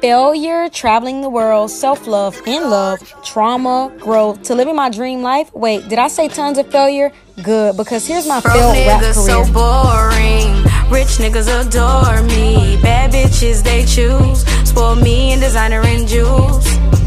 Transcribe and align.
failure, 0.00 0.68
traveling 0.68 1.20
the 1.20 1.28
world, 1.28 1.70
self 1.70 2.06
love, 2.06 2.40
in 2.46 2.70
love, 2.70 3.00
trauma, 3.24 3.92
growth, 3.98 4.42
to 4.44 4.54
living 4.54 4.76
my 4.76 4.90
dream 4.90 5.22
life. 5.22 5.52
Wait, 5.54 5.88
did 5.88 5.98
I 5.98 6.08
say 6.08 6.28
tons 6.28 6.58
of 6.58 6.70
failure? 6.70 7.12
Good, 7.42 7.76
because 7.76 8.06
here's 8.06 8.26
my 8.26 8.40
Broke 8.40 8.54
failed 8.54 8.86
rap 8.86 9.02
niggas 9.02 9.14
career. 9.14 9.44
so 9.44 9.52
boring. 9.52 10.54
Rich 10.90 11.18
niggas 11.18 11.48
adore 11.48 12.22
me. 12.22 12.80
Bad 12.82 13.12
bitches 13.12 13.62
they 13.62 13.84
choose. 13.84 14.44
Spoil 14.68 14.96
me 14.96 15.32
in 15.32 15.40
designer 15.40 15.80
and 15.84 16.06
jewels. 16.08 16.64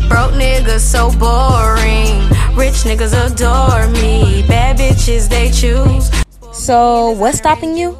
Broke 0.08 0.34
niggas 0.34 0.80
so 0.82 1.10
boring. 1.18 2.20
Rich 2.56 2.84
niggas 2.84 3.14
adore 3.14 3.88
me. 4.02 4.46
Bad 4.48 4.78
bitches 4.78 5.28
they 5.30 5.52
choose. 5.52 6.10
So, 6.54 7.12
what's 7.12 7.38
stopping 7.40 7.76
you? 7.76 7.98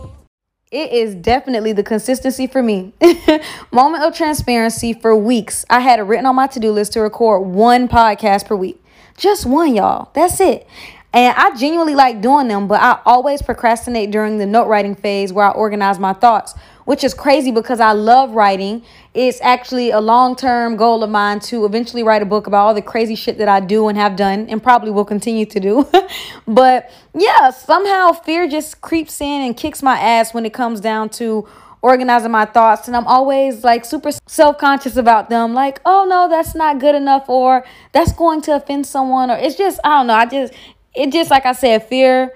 It 0.72 0.94
is 0.94 1.16
definitely 1.16 1.74
the 1.74 1.84
consistency 1.84 2.48
for 2.48 2.64
me. 2.64 2.94
Moment 3.74 4.06
of 4.06 4.16
transparency 4.16 4.94
for 4.94 5.14
weeks. 5.14 5.66
I 5.70 5.82
had 5.82 6.00
it 6.00 6.04
written 6.04 6.26
on 6.26 6.36
my 6.38 6.48
to 6.48 6.62
do 6.62 6.72
list 6.72 6.94
to 6.94 7.02
record 7.02 7.46
one 7.46 7.90
podcast 7.90 8.46
per 8.46 8.56
week. 8.56 8.82
Just 9.18 9.46
one, 9.46 9.76
y'all. 9.76 10.12
That's 10.14 10.40
it. 10.40 10.66
And 11.12 11.36
I 11.38 11.54
genuinely 11.58 11.94
like 11.94 12.22
doing 12.22 12.48
them, 12.48 12.70
but 12.70 12.80
I 12.80 13.02
always 13.06 13.42
procrastinate 13.42 14.12
during 14.12 14.38
the 14.38 14.46
note 14.46 14.70
writing 14.70 14.96
phase 14.96 15.34
where 15.34 15.46
I 15.46 15.52
organize 15.52 16.00
my 16.00 16.14
thoughts, 16.14 16.56
which 16.86 17.04
is 17.04 17.14
crazy 17.14 17.52
because 17.52 17.80
I 17.80 17.92
love 17.92 18.32
writing. 18.32 18.84
It's 19.14 19.42
actually 19.42 19.92
a 19.92 20.00
long 20.00 20.36
term 20.36 20.78
goal 20.78 21.04
of 21.04 21.10
mine 21.10 21.40
to 21.42 21.66
eventually 21.66 22.04
write 22.04 22.22
a 22.22 22.26
book 22.26 22.48
about 22.48 22.68
all 22.68 22.74
the 22.74 22.82
crazy 22.82 23.16
shit 23.16 23.38
that 23.38 23.48
I 23.48 23.60
do 23.60 23.88
and 23.88 23.98
have 23.98 24.16
done 24.16 24.48
and 24.50 24.62
probably 24.62 24.92
will 24.92 25.06
continue 25.06 25.46
to 25.46 25.60
do. 25.60 25.90
but 26.48 26.92
yeah, 27.14 27.50
somehow 27.52 28.12
fear 28.12 28.48
just 28.48 28.82
creeps 28.82 29.22
in 29.22 29.42
and 29.42 29.56
kicks 29.56 29.84
my 29.84 30.00
ass 30.00 30.34
when 30.34 30.46
it 30.46 30.54
comes 30.54 30.80
down 30.80 31.10
to 31.10 31.48
organizing 31.82 32.32
my 32.32 32.46
thoughts 32.46 32.88
and 32.88 32.96
I'm 32.96 33.08
always 33.08 33.64
like 33.64 33.86
super 33.86 34.12
self-conscious 34.28 34.98
about 34.98 35.30
them 35.32 35.56
like 35.56 35.82
oh 35.84 36.06
no 36.08 36.30
that's 36.30 36.54
not 36.54 36.80
good 36.80 36.94
enough 36.94 37.28
or 37.28 37.66
that's 37.92 38.14
going 38.14 38.42
to 38.44 38.56
offend 38.56 38.86
someone 38.86 39.32
or 39.32 39.38
it's 39.38 39.56
just 39.56 39.80
I 39.84 39.98
don't 39.98 40.08
know 40.08 40.14
I 40.14 40.28
just 40.28 40.54
it 40.94 41.12
just 41.12 41.32
like 41.32 41.46
I 41.48 41.54
said 41.54 41.88
fear 41.88 42.34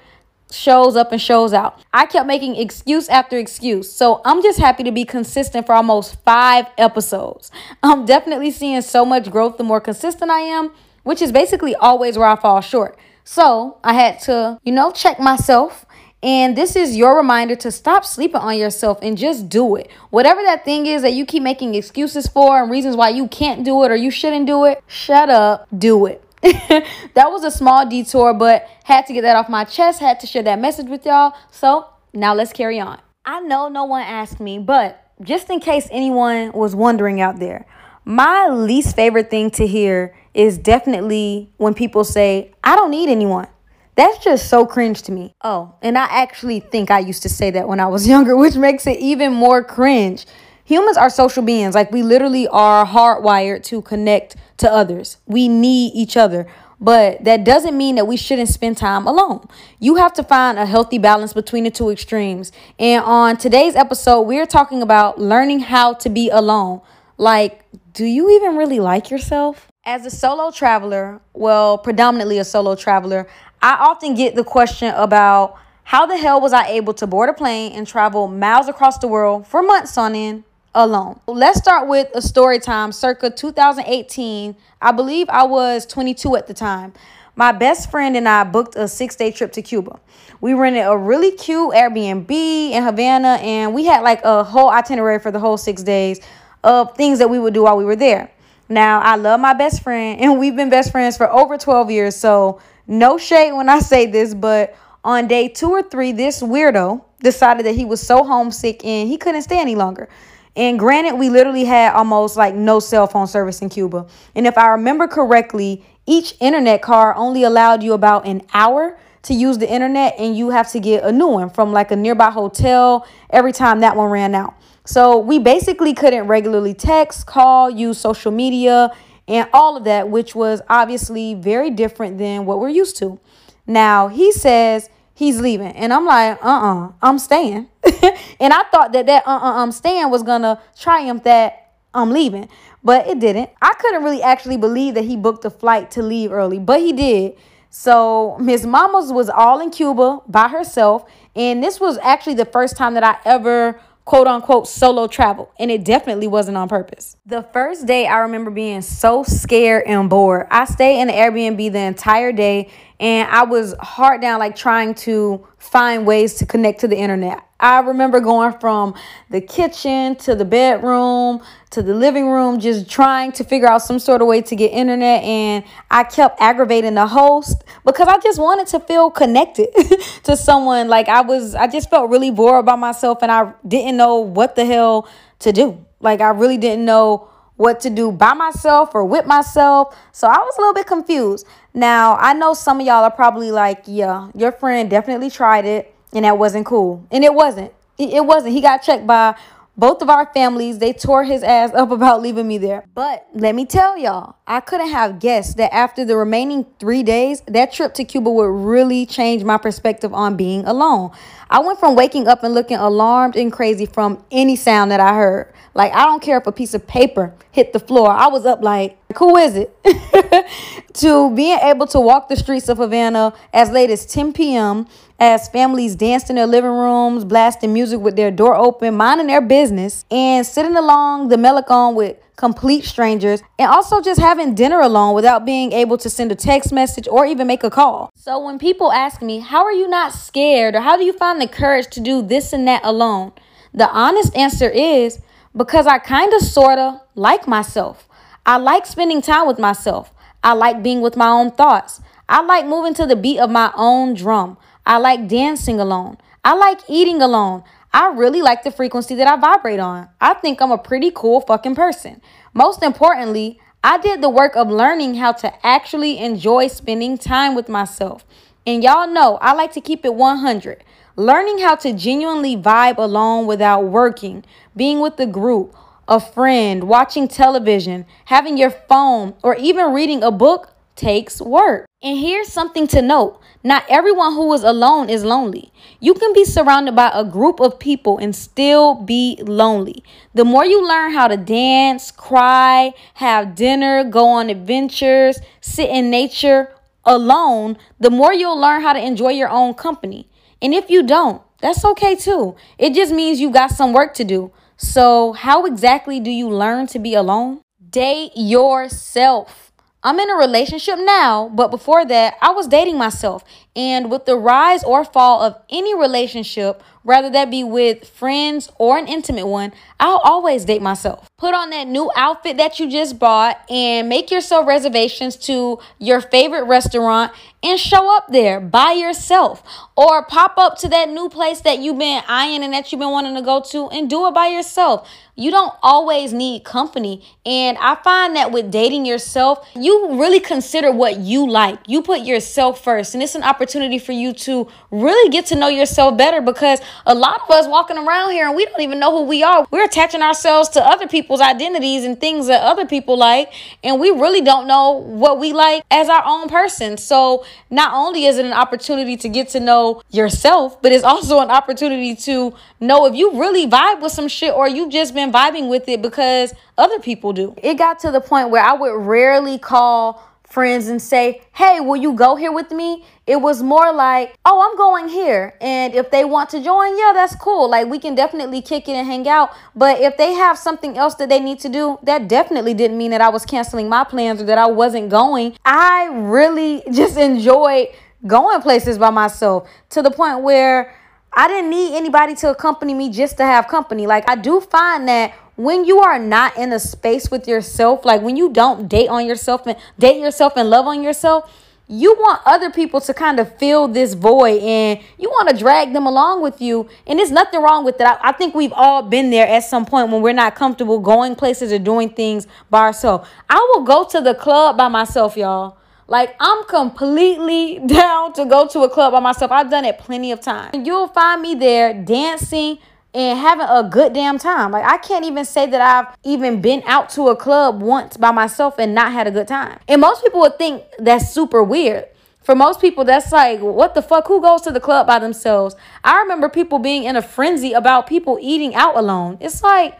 shows 0.55 0.95
up 0.95 1.11
and 1.11 1.21
shows 1.21 1.53
out. 1.53 1.79
I 1.93 2.05
kept 2.05 2.27
making 2.27 2.55
excuse 2.55 3.09
after 3.09 3.37
excuse. 3.37 3.91
So 3.91 4.21
I'm 4.25 4.41
just 4.41 4.59
happy 4.59 4.83
to 4.83 4.91
be 4.91 5.05
consistent 5.05 5.65
for 5.65 5.73
almost 5.73 6.21
5 6.23 6.65
episodes. 6.77 7.51
I'm 7.83 8.05
definitely 8.05 8.51
seeing 8.51 8.81
so 8.81 9.05
much 9.05 9.29
growth 9.29 9.57
the 9.57 9.63
more 9.63 9.81
consistent 9.81 10.31
I 10.31 10.39
am, 10.39 10.71
which 11.03 11.21
is 11.21 11.31
basically 11.31 11.75
always 11.75 12.17
where 12.17 12.27
I 12.27 12.35
fall 12.35 12.61
short. 12.61 12.97
So, 13.23 13.79
I 13.83 13.93
had 13.93 14.19
to, 14.21 14.59
you 14.63 14.71
know, 14.71 14.91
check 14.91 15.19
myself 15.19 15.85
and 16.25 16.57
this 16.57 16.75
is 16.75 16.97
your 16.97 17.15
reminder 17.15 17.55
to 17.57 17.71
stop 17.71 18.03
sleeping 18.03 18.41
on 18.41 18.57
yourself 18.57 18.97
and 19.03 19.15
just 19.15 19.47
do 19.47 19.75
it. 19.75 19.91
Whatever 20.09 20.41
that 20.41 20.65
thing 20.65 20.87
is 20.87 21.03
that 21.03 21.13
you 21.13 21.23
keep 21.23 21.43
making 21.43 21.75
excuses 21.75 22.25
for 22.25 22.59
and 22.59 22.71
reasons 22.71 22.95
why 22.95 23.09
you 23.09 23.27
can't 23.27 23.63
do 23.63 23.83
it 23.83 23.91
or 23.91 23.95
you 23.95 24.09
shouldn't 24.09 24.47
do 24.47 24.65
it, 24.65 24.83
shut 24.87 25.29
up, 25.29 25.67
do 25.77 26.07
it. 26.07 26.24
that 27.15 27.31
was 27.31 27.43
a 27.43 27.49
small 27.49 27.87
detour, 27.87 28.33
but 28.33 28.67
had 28.83 29.05
to 29.07 29.13
get 29.13 29.21
that 29.21 29.35
off 29.35 29.49
my 29.49 29.63
chest, 29.63 29.99
had 29.99 30.19
to 30.19 30.27
share 30.27 30.43
that 30.43 30.59
message 30.59 30.87
with 30.87 31.05
y'all. 31.05 31.33
So 31.49 31.87
now 32.13 32.35
let's 32.35 32.53
carry 32.53 32.79
on. 32.79 32.99
I 33.25 33.39
know 33.39 33.67
no 33.67 33.85
one 33.85 34.03
asked 34.03 34.39
me, 34.39 34.59
but 34.59 35.01
just 35.21 35.49
in 35.49 35.59
case 35.59 35.87
anyone 35.91 36.51
was 36.51 36.75
wondering 36.75 37.19
out 37.19 37.39
there, 37.39 37.65
my 38.03 38.47
least 38.49 38.95
favorite 38.95 39.31
thing 39.31 39.49
to 39.51 39.65
hear 39.65 40.15
is 40.35 40.59
definitely 40.59 41.51
when 41.57 41.73
people 41.73 42.03
say, 42.03 42.53
I 42.63 42.75
don't 42.75 42.91
need 42.91 43.09
anyone. 43.09 43.47
That's 43.95 44.23
just 44.23 44.49
so 44.49 44.65
cringe 44.67 45.01
to 45.03 45.11
me. 45.11 45.33
Oh, 45.41 45.73
and 45.81 45.97
I 45.97 46.03
actually 46.03 46.59
think 46.59 46.91
I 46.91 46.99
used 46.99 47.23
to 47.23 47.29
say 47.29 47.49
that 47.51 47.67
when 47.67 47.79
I 47.79 47.87
was 47.87 48.07
younger, 48.15 48.37
which 48.37 48.55
makes 48.55 48.85
it 48.85 48.99
even 48.99 49.33
more 49.33 49.63
cringe. 49.63 50.27
Humans 50.65 50.97
are 50.97 51.11
social 51.11 51.43
beings. 51.43 51.75
Like, 51.75 51.91
we 51.91 52.01
literally 52.01 52.47
are 52.47 52.85
hardwired 52.85 53.63
to 53.65 53.83
connect 53.83 54.35
to 54.57 54.71
others. 54.71 55.17
We 55.25 55.47
need 55.47 55.93
each 55.93 56.17
other. 56.17 56.47
But 56.79 57.23
that 57.23 57.43
doesn't 57.43 57.77
mean 57.77 57.95
that 57.95 58.05
we 58.05 58.17
shouldn't 58.17 58.49
spend 58.49 58.77
time 58.77 59.07
alone. 59.07 59.47
You 59.79 59.95
have 59.95 60.13
to 60.13 60.23
find 60.23 60.59
a 60.59 60.65
healthy 60.65 60.97
balance 60.97 61.33
between 61.33 61.63
the 61.63 61.71
two 61.71 61.89
extremes. 61.89 62.51
And 62.77 63.03
on 63.03 63.37
today's 63.37 63.75
episode, 63.75 64.21
we're 64.21 64.45
talking 64.45 64.81
about 64.81 65.19
learning 65.19 65.61
how 65.61 65.93
to 65.93 66.09
be 66.09 66.29
alone. 66.29 66.81
Like, 67.17 67.63
do 67.93 68.05
you 68.05 68.29
even 68.31 68.57
really 68.57 68.79
like 68.79 69.09
yourself? 69.09 69.71
As 69.85 70.05
a 70.05 70.09
solo 70.09 70.51
traveler, 70.51 71.21
well, 71.33 71.77
predominantly 71.77 72.39
a 72.39 72.43
solo 72.43 72.75
traveler, 72.75 73.27
I 73.61 73.75
often 73.75 74.13
get 74.15 74.35
the 74.35 74.43
question 74.43 74.93
about 74.95 75.57
how 75.83 76.05
the 76.05 76.17
hell 76.17 76.41
was 76.41 76.51
I 76.51 76.67
able 76.67 76.93
to 76.95 77.07
board 77.07 77.29
a 77.29 77.33
plane 77.33 77.71
and 77.71 77.87
travel 77.87 78.27
miles 78.27 78.67
across 78.67 78.97
the 78.97 79.07
world 79.07 79.47
for 79.47 79.61
months 79.61 79.97
on 79.97 80.15
end 80.15 80.43
alone? 80.75 81.19
Let's 81.25 81.57
start 81.57 81.87
with 81.87 82.09
a 82.13 82.21
story 82.21 82.59
time 82.59 82.91
circa 82.91 83.31
2018. 83.31 84.55
I 84.81 84.91
believe 84.91 85.27
I 85.29 85.43
was 85.45 85.87
22 85.87 86.35
at 86.35 86.45
the 86.45 86.53
time. 86.53 86.93
My 87.35 87.51
best 87.51 87.89
friend 87.89 88.15
and 88.15 88.29
I 88.29 88.43
booked 88.43 88.75
a 88.75 88.87
six 88.87 89.15
day 89.15 89.31
trip 89.31 89.51
to 89.53 89.61
Cuba. 89.61 89.99
We 90.41 90.53
rented 90.53 90.85
a 90.85 90.95
really 90.95 91.31
cute 91.31 91.73
Airbnb 91.73 92.29
in 92.29 92.83
Havana 92.83 93.39
and 93.41 93.73
we 93.73 93.85
had 93.85 94.01
like 94.01 94.23
a 94.23 94.43
whole 94.43 94.69
itinerary 94.69 95.19
for 95.19 95.31
the 95.31 95.39
whole 95.39 95.57
six 95.57 95.81
days 95.81 96.19
of 96.63 96.95
things 96.95 97.19
that 97.19 97.29
we 97.29 97.39
would 97.39 97.53
do 97.53 97.63
while 97.63 97.77
we 97.77 97.85
were 97.85 97.95
there. 97.95 98.29
Now, 98.69 98.99
I 98.99 99.15
love 99.15 99.39
my 99.39 99.53
best 99.53 99.81
friend 99.81 100.19
and 100.21 100.37
we've 100.37 100.55
been 100.55 100.69
best 100.69 100.91
friends 100.91 101.17
for 101.17 101.31
over 101.31 101.57
12 101.57 101.89
years, 101.91 102.15
so 102.15 102.61
no 102.87 103.17
shade 103.17 103.53
when 103.53 103.69
I 103.69 103.79
say 103.79 104.05
this, 104.05 104.33
but 104.33 104.75
on 105.03 105.27
day 105.27 105.47
two 105.47 105.69
or 105.69 105.83
three, 105.83 106.11
this 106.11 106.41
weirdo 106.41 107.03
decided 107.21 107.65
that 107.65 107.75
he 107.75 107.85
was 107.85 108.05
so 108.05 108.23
homesick 108.23 108.83
and 108.85 109.07
he 109.07 109.17
couldn't 109.17 109.41
stay 109.43 109.59
any 109.59 109.75
longer. 109.75 110.09
And 110.55 110.79
granted, 110.79 111.15
we 111.15 111.29
literally 111.29 111.65
had 111.65 111.93
almost 111.93 112.37
like 112.37 112.55
no 112.55 112.79
cell 112.79 113.07
phone 113.07 113.27
service 113.27 113.61
in 113.61 113.69
Cuba. 113.69 114.07
And 114.35 114.47
if 114.47 114.57
I 114.57 114.69
remember 114.69 115.07
correctly, 115.07 115.83
each 116.05 116.35
internet 116.39 116.81
card 116.81 117.15
only 117.17 117.43
allowed 117.43 117.83
you 117.83 117.93
about 117.93 118.25
an 118.25 118.41
hour 118.53 118.97
to 119.23 119.33
use 119.33 119.57
the 119.57 119.69
internet, 119.69 120.13
and 120.19 120.37
you 120.37 120.51
have 120.51 120.71
to 120.71 120.79
get 120.79 121.03
a 121.03 121.11
new 121.11 121.27
one 121.27 121.49
from 121.49 121.73
like 121.73 121.91
a 121.91 121.95
nearby 121.95 122.29
hotel 122.29 123.07
every 123.31 123.51
time 123.51 123.79
that 123.79 123.95
one 123.95 124.09
ran 124.09 124.35
out. 124.35 124.53
So 124.85 125.17
we 125.17 125.39
basically 125.39 125.95
couldn't 125.95 126.27
regularly 126.27 126.75
text, 126.75 127.25
call, 127.25 127.69
use 127.69 127.97
social 127.97 128.31
media, 128.31 128.91
and 129.27 129.49
all 129.51 129.75
of 129.75 129.83
that, 129.85 130.09
which 130.09 130.35
was 130.35 130.61
obviously 130.69 131.33
very 131.33 131.71
different 131.71 132.19
than 132.19 132.45
what 132.45 132.59
we're 132.59 132.69
used 132.69 132.97
to. 132.97 133.19
Now 133.65 134.09
he 134.09 134.31
says 134.31 134.89
he's 135.15 135.41
leaving, 135.41 135.71
and 135.75 135.91
I'm 135.91 136.05
like, 136.05 136.37
uh 136.43 136.47
uh-uh, 136.47 136.85
uh, 136.85 136.91
i 137.01 137.09
am 137.09 137.17
staying. 137.17 137.67
and 138.39 138.53
I 138.53 138.63
thought 138.71 138.91
that 138.93 139.05
that 139.05 139.27
uh 139.27 139.31
um, 139.31 139.43
uh-uh, 139.43 139.71
I'm 140.03 140.09
was 140.11 140.23
gonna 140.23 140.61
triumph 140.77 141.23
that 141.23 141.71
I'm 141.93 142.11
leaving, 142.11 142.49
but 142.83 143.07
it 143.07 143.19
didn't. 143.19 143.49
I 143.61 143.73
couldn't 143.79 144.03
really 144.03 144.21
actually 144.21 144.57
believe 144.57 144.95
that 144.95 145.05
he 145.05 145.15
booked 145.15 145.45
a 145.45 145.49
flight 145.49 145.91
to 145.91 146.03
leave 146.03 146.31
early, 146.31 146.59
but 146.59 146.81
he 146.81 146.91
did. 146.91 147.37
So 147.69 148.37
Miss 148.39 148.65
Mamas 148.65 149.11
was 149.11 149.29
all 149.29 149.59
in 149.59 149.69
Cuba 149.69 150.19
by 150.27 150.47
herself, 150.47 151.05
and 151.35 151.63
this 151.63 151.79
was 151.79 151.97
actually 151.99 152.35
the 152.35 152.45
first 152.45 152.77
time 152.77 152.93
that 152.93 153.03
I 153.03 153.17
ever 153.25 153.79
quote 154.05 154.27
unquote 154.27 154.67
solo 154.67 155.07
travel 155.07 155.51
and 155.59 155.71
it 155.71 155.83
definitely 155.83 156.27
wasn't 156.27 156.55
on 156.55 156.69
purpose. 156.69 157.17
The 157.25 157.41
first 157.41 157.87
day 157.87 158.05
I 158.05 158.19
remember 158.19 158.51
being 158.51 158.83
so 158.83 159.23
scared 159.23 159.83
and 159.87 160.09
bored. 160.09 160.45
I 160.51 160.65
stayed 160.65 161.01
in 161.01 161.07
the 161.07 161.13
Airbnb 161.13 161.71
the 161.71 161.79
entire 161.79 162.31
day 162.31 162.69
and 162.99 163.29
I 163.29 163.43
was 163.43 163.75
hard 163.79 164.21
down 164.21 164.39
like 164.39 164.55
trying 164.55 164.95
to 164.95 165.45
find 165.57 166.05
ways 166.05 166.35
to 166.35 166.45
connect 166.45 166.81
to 166.81 166.87
the 166.87 166.97
internet. 166.97 167.41
I 167.59 167.79
remember 167.79 168.19
going 168.19 168.57
from 168.59 168.95
the 169.29 169.41
kitchen 169.41 170.15
to 170.17 170.35
the 170.35 170.45
bedroom 170.45 171.41
to 171.75 171.83
the 171.83 171.93
living 171.93 172.29
room, 172.29 172.59
just 172.59 172.89
trying 172.89 173.33
to 173.33 173.43
figure 173.43 173.67
out 173.67 173.81
some 173.81 173.99
sort 173.99 174.21
of 174.21 174.27
way 174.27 174.41
to 174.41 174.55
get 174.55 174.71
internet. 174.71 175.21
And 175.23 175.65
I 175.91 176.05
kept 176.05 176.39
aggravating 176.41 176.95
the 176.95 177.05
host 177.05 177.65
because 177.85 178.07
I 178.07 178.17
just 178.19 178.39
wanted 178.39 178.67
to 178.67 178.79
feel 178.79 179.11
connected 179.11 179.67
to 180.23 180.37
someone. 180.37 180.87
Like 180.87 181.09
I 181.09 181.19
was, 181.19 181.53
I 181.53 181.67
just 181.67 181.89
felt 181.89 182.09
really 182.09 182.31
bored 182.31 182.65
by 182.65 182.77
myself 182.77 183.21
and 183.21 183.29
I 183.29 183.53
didn't 183.67 183.97
know 183.97 184.19
what 184.19 184.55
the 184.55 184.65
hell 184.65 185.09
to 185.39 185.51
do. 185.51 185.85
Like 185.99 186.21
I 186.21 186.29
really 186.29 186.57
didn't 186.57 186.85
know 186.85 187.29
what 187.57 187.81
to 187.81 187.89
do 187.89 188.09
by 188.11 188.33
myself 188.33 188.95
or 188.95 189.03
with 189.03 189.25
myself. 189.25 189.97
So 190.13 190.27
I 190.27 190.37
was 190.37 190.57
a 190.57 190.61
little 190.61 190.73
bit 190.73 190.87
confused. 190.87 191.45
Now, 191.75 192.15
I 192.15 192.33
know 192.33 192.53
some 192.53 192.79
of 192.79 192.85
y'all 192.85 193.03
are 193.03 193.11
probably 193.11 193.51
like, 193.51 193.83
yeah, 193.85 194.31
your 194.33 194.53
friend 194.53 194.89
definitely 194.89 195.29
tried 195.29 195.65
it 195.65 195.93
and 196.13 196.23
that 196.23 196.37
wasn't 196.37 196.65
cool. 196.65 197.05
And 197.11 197.23
it 197.23 197.33
wasn't. 197.33 197.73
It 197.97 198.25
wasn't. 198.25 198.53
He 198.53 198.61
got 198.61 198.77
checked 198.77 199.05
by 199.05 199.35
both 199.77 200.01
of 200.01 200.09
our 200.09 200.31
families. 200.33 200.79
They 200.79 200.93
tore 200.93 201.25
his 201.25 201.43
ass 201.43 201.73
up 201.73 201.91
about 201.91 202.21
leaving 202.21 202.47
me 202.47 202.57
there. 202.57 202.85
But 202.93 203.27
let 203.33 203.55
me 203.55 203.65
tell 203.65 203.97
y'all, 203.97 204.37
I 204.47 204.61
couldn't 204.61 204.89
have 204.89 205.19
guessed 205.19 205.57
that 205.57 205.73
after 205.73 206.05
the 206.05 206.15
remaining 206.15 206.65
three 206.79 207.03
days, 207.03 207.41
that 207.47 207.73
trip 207.73 207.93
to 207.95 208.05
Cuba 208.05 208.29
would 208.29 208.45
really 208.45 209.05
change 209.05 209.43
my 209.43 209.57
perspective 209.57 210.13
on 210.13 210.37
being 210.37 210.65
alone. 210.65 211.11
I 211.49 211.59
went 211.59 211.79
from 211.79 211.95
waking 211.95 212.27
up 212.27 212.43
and 212.43 212.53
looking 212.53 212.77
alarmed 212.77 213.35
and 213.35 213.51
crazy 213.51 213.85
from 213.85 214.23
any 214.31 214.55
sound 214.55 214.91
that 214.91 214.99
I 214.99 215.13
heard. 215.13 215.53
Like, 215.73 215.93
I 215.93 216.05
don't 216.05 216.21
care 216.21 216.37
if 216.37 216.47
a 216.47 216.51
piece 216.51 216.73
of 216.73 216.87
paper 216.87 217.33
hit 217.51 217.73
the 217.73 217.79
floor. 217.79 218.09
I 218.09 218.27
was 218.27 218.45
up 218.45 218.61
like, 218.61 218.97
who 219.17 219.35
is 219.37 219.55
it? 219.55 219.75
to 220.95 221.35
being 221.35 221.59
able 221.59 221.85
to 221.87 221.99
walk 221.99 222.29
the 222.29 222.35
streets 222.37 222.69
of 222.69 222.77
Havana 222.77 223.33
as 223.53 223.69
late 223.69 223.89
as 223.89 224.05
10 224.05 224.33
p.m. 224.33 224.87
as 225.19 225.49
families 225.49 225.95
danced 225.95 226.29
in 226.29 226.37
their 226.37 226.47
living 226.47 226.71
rooms, 226.71 227.25
blasting 227.25 227.73
music 227.73 227.99
with 227.99 228.15
their 228.15 228.31
door 228.31 228.55
open, 228.55 228.95
minding 228.95 229.27
their 229.27 229.41
business, 229.41 230.05
and 230.09 230.45
sitting 230.45 230.77
along 230.77 231.27
the 231.27 231.35
Malecon 231.35 231.93
with 231.93 232.17
complete 232.35 232.85
strangers, 232.85 233.41
and 233.57 233.69
also 233.69 234.01
just 234.01 234.19
having 234.19 234.55
dinner 234.55 234.79
alone 234.79 235.15
without 235.15 235.45
being 235.45 235.71
able 235.71 235.97
to 235.97 236.09
send 236.09 236.31
a 236.31 236.35
text 236.35 236.71
message 236.71 237.07
or 237.07 237.25
even 237.25 237.47
make 237.47 237.63
a 237.63 237.69
call. 237.69 238.11
So 238.15 238.43
when 238.43 238.59
people 238.59 238.91
ask 238.91 239.21
me, 239.21 239.39
How 239.39 239.63
are 239.63 239.73
you 239.73 239.87
not 239.87 240.13
scared? 240.13 240.75
or 240.75 240.81
How 240.81 240.97
do 240.97 241.03
you 241.03 241.13
find 241.13 241.41
the 241.41 241.47
courage 241.47 241.87
to 241.91 241.99
do 241.99 242.21
this 242.21 242.53
and 242.53 242.67
that 242.67 242.81
alone? 242.83 243.31
The 243.73 243.89
honest 243.89 244.35
answer 244.35 244.69
is 244.69 245.19
because 245.55 245.87
I 245.87 245.99
kind 245.99 246.33
of, 246.33 246.41
sort 246.41 246.79
of 246.79 246.99
like 247.15 247.47
myself. 247.47 248.07
I 248.45 248.57
like 248.57 248.85
spending 248.85 249.21
time 249.21 249.47
with 249.47 249.59
myself. 249.59 250.13
I 250.43 250.53
like 250.53 250.83
being 250.83 251.01
with 251.01 251.17
my 251.17 251.29
own 251.29 251.51
thoughts. 251.51 252.01
I 252.29 252.41
like 252.41 252.65
moving 252.65 252.93
to 252.95 253.05
the 253.05 253.15
beat 253.15 253.39
of 253.39 253.49
my 253.49 253.71
own 253.75 254.13
drum. 254.13 254.57
I 254.85 254.97
like 254.97 255.27
dancing 255.27 255.79
alone. 255.79 256.17
I 256.43 256.53
like 256.53 256.79
eating 256.87 257.21
alone. 257.21 257.63
I 257.95 258.09
really 258.09 258.41
like 258.41 258.63
the 258.63 258.71
frequency 258.71 259.15
that 259.15 259.25
I 259.25 259.37
vibrate 259.37 259.79
on. 259.79 260.09
I 260.19 260.33
think 260.33 260.61
I'm 260.61 260.69
a 260.69 260.77
pretty 260.77 261.11
cool 261.15 261.39
fucking 261.39 261.75
person. 261.75 262.21
Most 262.53 262.83
importantly, 262.83 263.57
I 263.85 263.97
did 263.97 264.21
the 264.21 264.27
work 264.27 264.57
of 264.57 264.69
learning 264.69 265.15
how 265.15 265.31
to 265.31 265.65
actually 265.65 266.17
enjoy 266.17 266.67
spending 266.67 267.17
time 267.17 267.55
with 267.55 267.69
myself. 267.69 268.25
And 268.67 268.83
y'all 268.83 269.07
know 269.07 269.37
I 269.41 269.53
like 269.53 269.71
to 269.75 269.79
keep 269.79 270.03
it 270.03 270.13
100. 270.13 270.83
Learning 271.15 271.59
how 271.59 271.75
to 271.75 271.93
genuinely 271.93 272.57
vibe 272.57 272.97
alone 272.97 273.47
without 273.47 273.85
working, 273.85 274.43
being 274.75 274.99
with 274.99 275.15
the 275.15 275.25
group, 275.25 275.73
a 276.05 276.19
friend, 276.19 276.89
watching 276.89 277.29
television, 277.29 278.05
having 278.25 278.57
your 278.57 278.71
phone, 278.71 279.35
or 279.41 279.55
even 279.55 279.93
reading 279.93 280.21
a 280.21 280.31
book 280.31 280.74
takes 280.95 281.41
work. 281.41 281.85
And 282.01 282.19
here's 282.19 282.51
something 282.51 282.87
to 282.87 283.01
note 283.01 283.39
not 283.63 283.83
everyone 283.89 284.33
who 284.33 284.53
is 284.53 284.63
alone 284.63 285.09
is 285.09 285.25
lonely. 285.25 285.71
You 285.99 286.13
can 286.13 286.33
be 286.33 286.45
surrounded 286.45 286.95
by 286.95 287.11
a 287.13 287.23
group 287.23 287.59
of 287.59 287.79
people 287.79 288.19
and 288.19 288.35
still 288.35 288.93
be 288.93 289.39
lonely. 289.41 290.03
The 290.35 290.45
more 290.45 290.63
you 290.65 290.87
learn 290.87 291.13
how 291.13 291.27
to 291.27 291.37
dance, 291.37 292.11
cry, 292.11 292.93
have 293.15 293.55
dinner, 293.55 294.03
go 294.03 294.27
on 294.27 294.51
adventures, 294.51 295.39
sit 295.61 295.89
in 295.89 296.11
nature 296.11 296.69
alone, 297.03 297.77
the 297.99 298.11
more 298.11 298.33
you'll 298.33 298.59
learn 298.59 298.81
how 298.81 298.93
to 298.93 299.03
enjoy 299.03 299.29
your 299.29 299.49
own 299.49 299.73
company. 299.73 300.29
And 300.61 300.73
if 300.73 300.89
you 300.89 301.01
don't, 301.01 301.41
that's 301.59 301.83
okay 301.83 302.15
too. 302.15 302.55
It 302.77 302.93
just 302.93 303.11
means 303.13 303.39
you 303.39 303.49
got 303.49 303.71
some 303.71 303.93
work 303.93 304.13
to 304.15 304.23
do. 304.23 304.51
So, 304.77 305.33
how 305.33 305.65
exactly 305.65 306.19
do 306.19 306.29
you 306.29 306.49
learn 306.49 306.87
to 306.87 306.99
be 306.99 307.13
alone? 307.13 307.61
Date 307.89 308.33
yourself. 308.35 309.64
I'm 310.05 310.19
in 310.19 310.29
a 310.29 310.35
relationship 310.35 310.99
now, 310.99 311.49
but 311.49 311.71
before 311.71 312.05
that, 312.05 312.35
I 312.39 312.51
was 312.51 312.67
dating 312.67 312.95
myself. 312.95 313.43
And 313.75 314.11
with 314.11 314.25
the 314.25 314.37
rise 314.37 314.83
or 314.83 315.03
fall 315.03 315.41
of 315.41 315.57
any 315.67 315.97
relationship, 315.97 316.83
whether 317.05 317.29
that 317.29 317.51
be 317.51 317.63
with 317.63 318.09
friends 318.09 318.71
or 318.79 318.97
an 318.97 319.07
intimate 319.07 319.45
one, 319.45 319.71
I'll 319.99 320.21
always 320.23 320.65
date 320.65 320.81
myself. 320.81 321.29
Put 321.37 321.53
on 321.53 321.69
that 321.69 321.87
new 321.87 322.09
outfit 322.15 322.57
that 322.57 322.79
you 322.79 322.89
just 322.89 323.19
bought 323.19 323.59
and 323.69 324.09
make 324.09 324.31
yourself 324.31 324.67
reservations 324.67 325.35
to 325.37 325.77
your 325.99 326.19
favorite 326.19 326.63
restaurant 326.63 327.31
and 327.61 327.79
show 327.79 328.15
up 328.15 328.27
there 328.29 328.59
by 328.59 328.91
yourself. 328.93 329.63
Or 329.95 330.23
pop 330.23 330.57
up 330.57 330.77
to 330.79 330.89
that 330.89 331.09
new 331.09 331.29
place 331.29 331.61
that 331.61 331.79
you've 331.79 331.99
been 331.99 332.23
eyeing 332.27 332.63
and 332.63 332.73
that 332.73 332.91
you've 332.91 332.99
been 332.99 333.11
wanting 333.11 333.35
to 333.35 333.41
go 333.41 333.61
to 333.71 333.87
and 333.89 334.09
do 334.09 334.27
it 334.27 334.33
by 334.33 334.47
yourself. 334.47 335.07
You 335.35 335.51
don't 335.51 335.73
always 335.83 336.31
need 336.31 336.63
company. 336.63 337.23
And 337.45 337.77
I 337.79 337.95
find 337.95 338.35
that 338.35 338.51
with 338.51 338.71
dating 338.71 339.05
yourself, 339.05 339.67
you 339.75 340.17
really 340.19 340.39
consider 340.39 340.91
what 340.91 341.17
you 341.19 341.49
like. 341.49 341.79
You 341.87 342.01
put 342.01 342.21
yourself 342.21 342.83
first. 342.83 343.13
And 343.13 343.21
it's 343.21 343.35
an 343.35 343.43
opportunity 343.43 343.99
for 343.99 344.13
you 344.13 344.31
to 344.33 344.69
really 344.91 345.29
get 345.29 345.47
to 345.47 345.55
know 345.55 345.67
yourself 345.67 346.17
better 346.17 346.39
because 346.39 346.79
a 347.05 347.15
lot 347.15 347.41
of 347.41 347.49
us 347.51 347.67
walking 347.67 347.97
around 347.97 348.31
here 348.31 348.47
and 348.47 348.55
we 348.55 348.65
don't 348.65 348.81
even 348.81 348.99
know 348.99 349.11
who 349.11 349.23
we 349.23 349.43
are. 349.43 349.67
We're 349.71 349.85
attaching 349.85 350.21
ourselves 350.21 350.69
to 350.69 350.83
other 350.83 351.07
people's 351.07 351.41
identities 351.41 352.03
and 352.03 352.19
things 352.19 352.47
that 352.47 352.61
other 352.61 352.85
people 352.85 353.17
like. 353.17 353.51
And 353.83 353.99
we 353.99 354.09
really 354.09 354.41
don't 354.41 354.67
know 354.67 354.91
what 354.91 355.39
we 355.39 355.53
like 355.53 355.83
as 355.91 356.09
our 356.09 356.23
own 356.25 356.49
person. 356.49 356.97
So 356.97 357.45
not 357.69 357.93
only 357.93 358.25
is 358.25 358.37
it 358.37 358.45
an 358.45 358.53
opportunity 358.53 359.17
to 359.17 359.29
get 359.29 359.49
to 359.49 359.59
know 359.59 360.01
yourself, 360.11 360.81
but 360.81 360.91
it's 360.91 361.03
also 361.03 361.39
an 361.39 361.51
opportunity 361.51 362.15
to 362.15 362.53
know 362.79 363.05
if 363.05 363.15
you 363.15 363.39
really 363.39 363.67
vibe 363.67 364.01
with 364.01 364.11
some 364.11 364.27
shit 364.27 364.53
or 364.53 364.67
you've 364.67 364.91
just 364.91 365.13
been 365.13 365.31
vibing 365.31 365.69
with 365.69 365.87
it 365.87 366.01
because 366.01 366.53
other 366.77 366.99
people 366.99 367.33
do. 367.33 367.55
It 367.61 367.77
got 367.77 367.99
to 367.99 368.11
the 368.11 368.21
point 368.21 368.49
where 368.49 368.63
I 368.63 368.73
would 368.73 369.05
rarely 369.05 369.57
call 369.57 370.21
friends 370.47 370.87
and 370.87 371.01
say, 371.01 371.41
Hey, 371.53 371.79
will 371.79 371.95
you 371.95 372.13
go 372.13 372.35
here 372.35 372.51
with 372.51 372.71
me? 372.71 373.05
It 373.27 373.37
was 373.37 373.61
more 373.61 373.93
like, 373.93 374.35
Oh, 374.45 374.61
I'm 374.61 374.77
going 374.77 375.07
here. 375.07 375.55
And 375.61 375.93
if 375.93 376.11
they 376.11 376.25
want 376.25 376.49
to 376.51 376.63
join, 376.63 376.97
yeah, 376.97 377.11
that's 377.13 377.35
cool. 377.35 377.69
Like, 377.69 377.87
we 377.87 377.99
can 377.99 378.15
definitely 378.15 378.61
kick 378.61 378.87
it 378.87 378.93
and 378.93 379.07
hang 379.07 379.27
out. 379.27 379.51
But 379.75 379.99
if 379.99 380.17
they 380.17 380.33
have 380.33 380.57
something 380.57 380.97
else 380.97 381.15
that 381.15 381.29
they 381.29 381.39
need 381.39 381.59
to 381.59 381.69
do, 381.69 381.97
that 382.03 382.27
definitely 382.27 382.73
didn't 382.73 382.97
mean 382.97 383.11
that 383.11 383.21
I 383.21 383.29
was 383.29 383.45
canceling 383.45 383.89
my 383.89 384.03
plans 384.03 384.41
or 384.41 384.45
that 384.45 384.57
I 384.57 384.67
wasn't 384.67 385.09
going. 385.09 385.57
I 385.65 386.09
really 386.11 386.83
just 386.91 387.17
enjoyed 387.17 387.89
going 388.25 388.61
places 388.61 388.97
by 388.97 389.09
myself 389.09 389.69
to 389.91 390.01
the 390.01 390.11
point 390.11 390.41
where 390.41 390.95
I 391.35 391.47
didn't 391.47 391.69
need 391.69 391.95
anybody 391.95 392.33
to 392.35 392.51
accompany 392.51 392.93
me 392.93 393.09
just 393.09 393.37
to 393.37 393.43
have 393.43 393.67
company. 393.67 394.07
Like, 394.07 394.29
I 394.29 394.35
do 394.35 394.61
find 394.61 395.07
that 395.07 395.33
when 395.55 395.85
you 395.85 395.99
are 395.99 396.19
not 396.19 396.57
in 396.57 396.71
a 396.73 396.79
space 396.79 397.29
with 397.31 397.47
yourself, 397.47 398.05
like 398.05 398.21
when 398.21 398.35
you 398.35 398.51
don't 398.51 398.87
date 398.87 399.09
on 399.09 399.25
yourself 399.25 399.67
and 399.67 399.77
date 399.97 400.19
yourself 400.19 400.53
and 400.55 400.69
love 400.69 400.85
on 400.85 401.03
yourself, 401.03 401.51
you 401.87 402.15
want 402.15 402.41
other 402.45 402.71
people 402.71 402.99
to 402.99 403.13
kind 403.13 403.39
of 403.39 403.55
fill 403.57 403.87
this 403.87 404.15
void 404.15 404.61
and 404.61 404.99
you 405.19 405.29
want 405.29 405.49
to 405.49 405.55
drag 405.55 405.93
them 405.93 406.07
along 406.07 406.41
with 406.41 406.59
you. 406.59 406.89
And 407.05 407.19
there's 407.19 407.31
nothing 407.31 407.61
wrong 407.61 407.85
with 407.85 407.99
that. 407.99 408.19
I, 408.23 408.29
I, 408.29 408.31
think 408.31 408.55
we've 408.55 408.73
all 408.73 409.03
been 409.03 409.29
there 409.29 409.47
at 409.47 409.63
some 409.63 409.85
point 409.85 410.09
when 410.09 410.21
we're 410.21 410.33
not 410.33 410.55
comfortable 410.55 410.99
going 410.99 411.35
places 411.35 411.71
or 411.71 411.77
doing 411.77 412.09
things 412.09 412.47
by 412.71 412.79
ourselves. 412.79 413.29
I 413.49 413.57
will 413.73 413.83
go 413.83 414.03
to 414.03 414.19
the 414.19 414.33
club 414.33 414.77
by 414.77 414.87
myself, 414.87 415.37
y'all. 415.37 415.77
Like 416.07 416.35
I'm 416.39 416.63
completely 416.65 417.79
down 417.85 418.33
to 418.33 418.45
go 418.45 418.67
to 418.67 418.81
a 418.81 418.89
club 418.89 419.13
by 419.13 419.19
myself. 419.19 419.51
I've 419.51 419.69
done 419.69 419.85
it 419.85 419.97
plenty 419.97 420.31
of 420.31 420.41
times. 420.41 420.87
You'll 420.87 421.07
find 421.07 421.41
me 421.41 421.55
there 421.55 421.93
dancing 421.93 422.77
and 423.13 423.39
having 423.39 423.67
a 423.69 423.87
good 423.89 424.13
damn 424.13 424.37
time. 424.37 424.71
Like 424.71 424.85
I 424.85 424.97
can't 424.97 425.25
even 425.25 425.45
say 425.45 425.65
that 425.67 425.81
I've 425.81 426.15
even 426.23 426.61
been 426.61 426.83
out 426.85 427.09
to 427.11 427.29
a 427.29 427.35
club 427.35 427.81
once 427.81 428.17
by 428.17 428.31
myself 428.31 428.77
and 428.77 428.93
not 428.93 429.11
had 429.13 429.27
a 429.27 429.31
good 429.31 429.47
time. 429.47 429.79
And 429.87 430.01
most 430.01 430.23
people 430.23 430.41
would 430.41 430.57
think 430.57 430.83
that's 430.99 431.31
super 431.31 431.63
weird. 431.63 432.07
For 432.45 432.53
most 432.53 432.79
people, 432.79 433.03
that's 433.03 433.31
like, 433.31 433.59
what 433.59 433.95
the 433.95 434.03
fuck? 434.03 434.27
Who 434.27 434.39
goes 434.39 434.61
to 434.61 434.71
the 434.71 434.79
club 434.79 435.07
by 435.07 435.17
themselves? 435.17 435.75
I 436.03 436.19
remember 436.21 436.47
people 436.47 436.77
being 436.77 437.05
in 437.05 437.15
a 437.15 437.21
frenzy 437.23 437.73
about 437.73 438.05
people 438.05 438.37
eating 438.39 438.75
out 438.75 438.95
alone. 438.95 439.39
It's 439.41 439.63
like, 439.63 439.97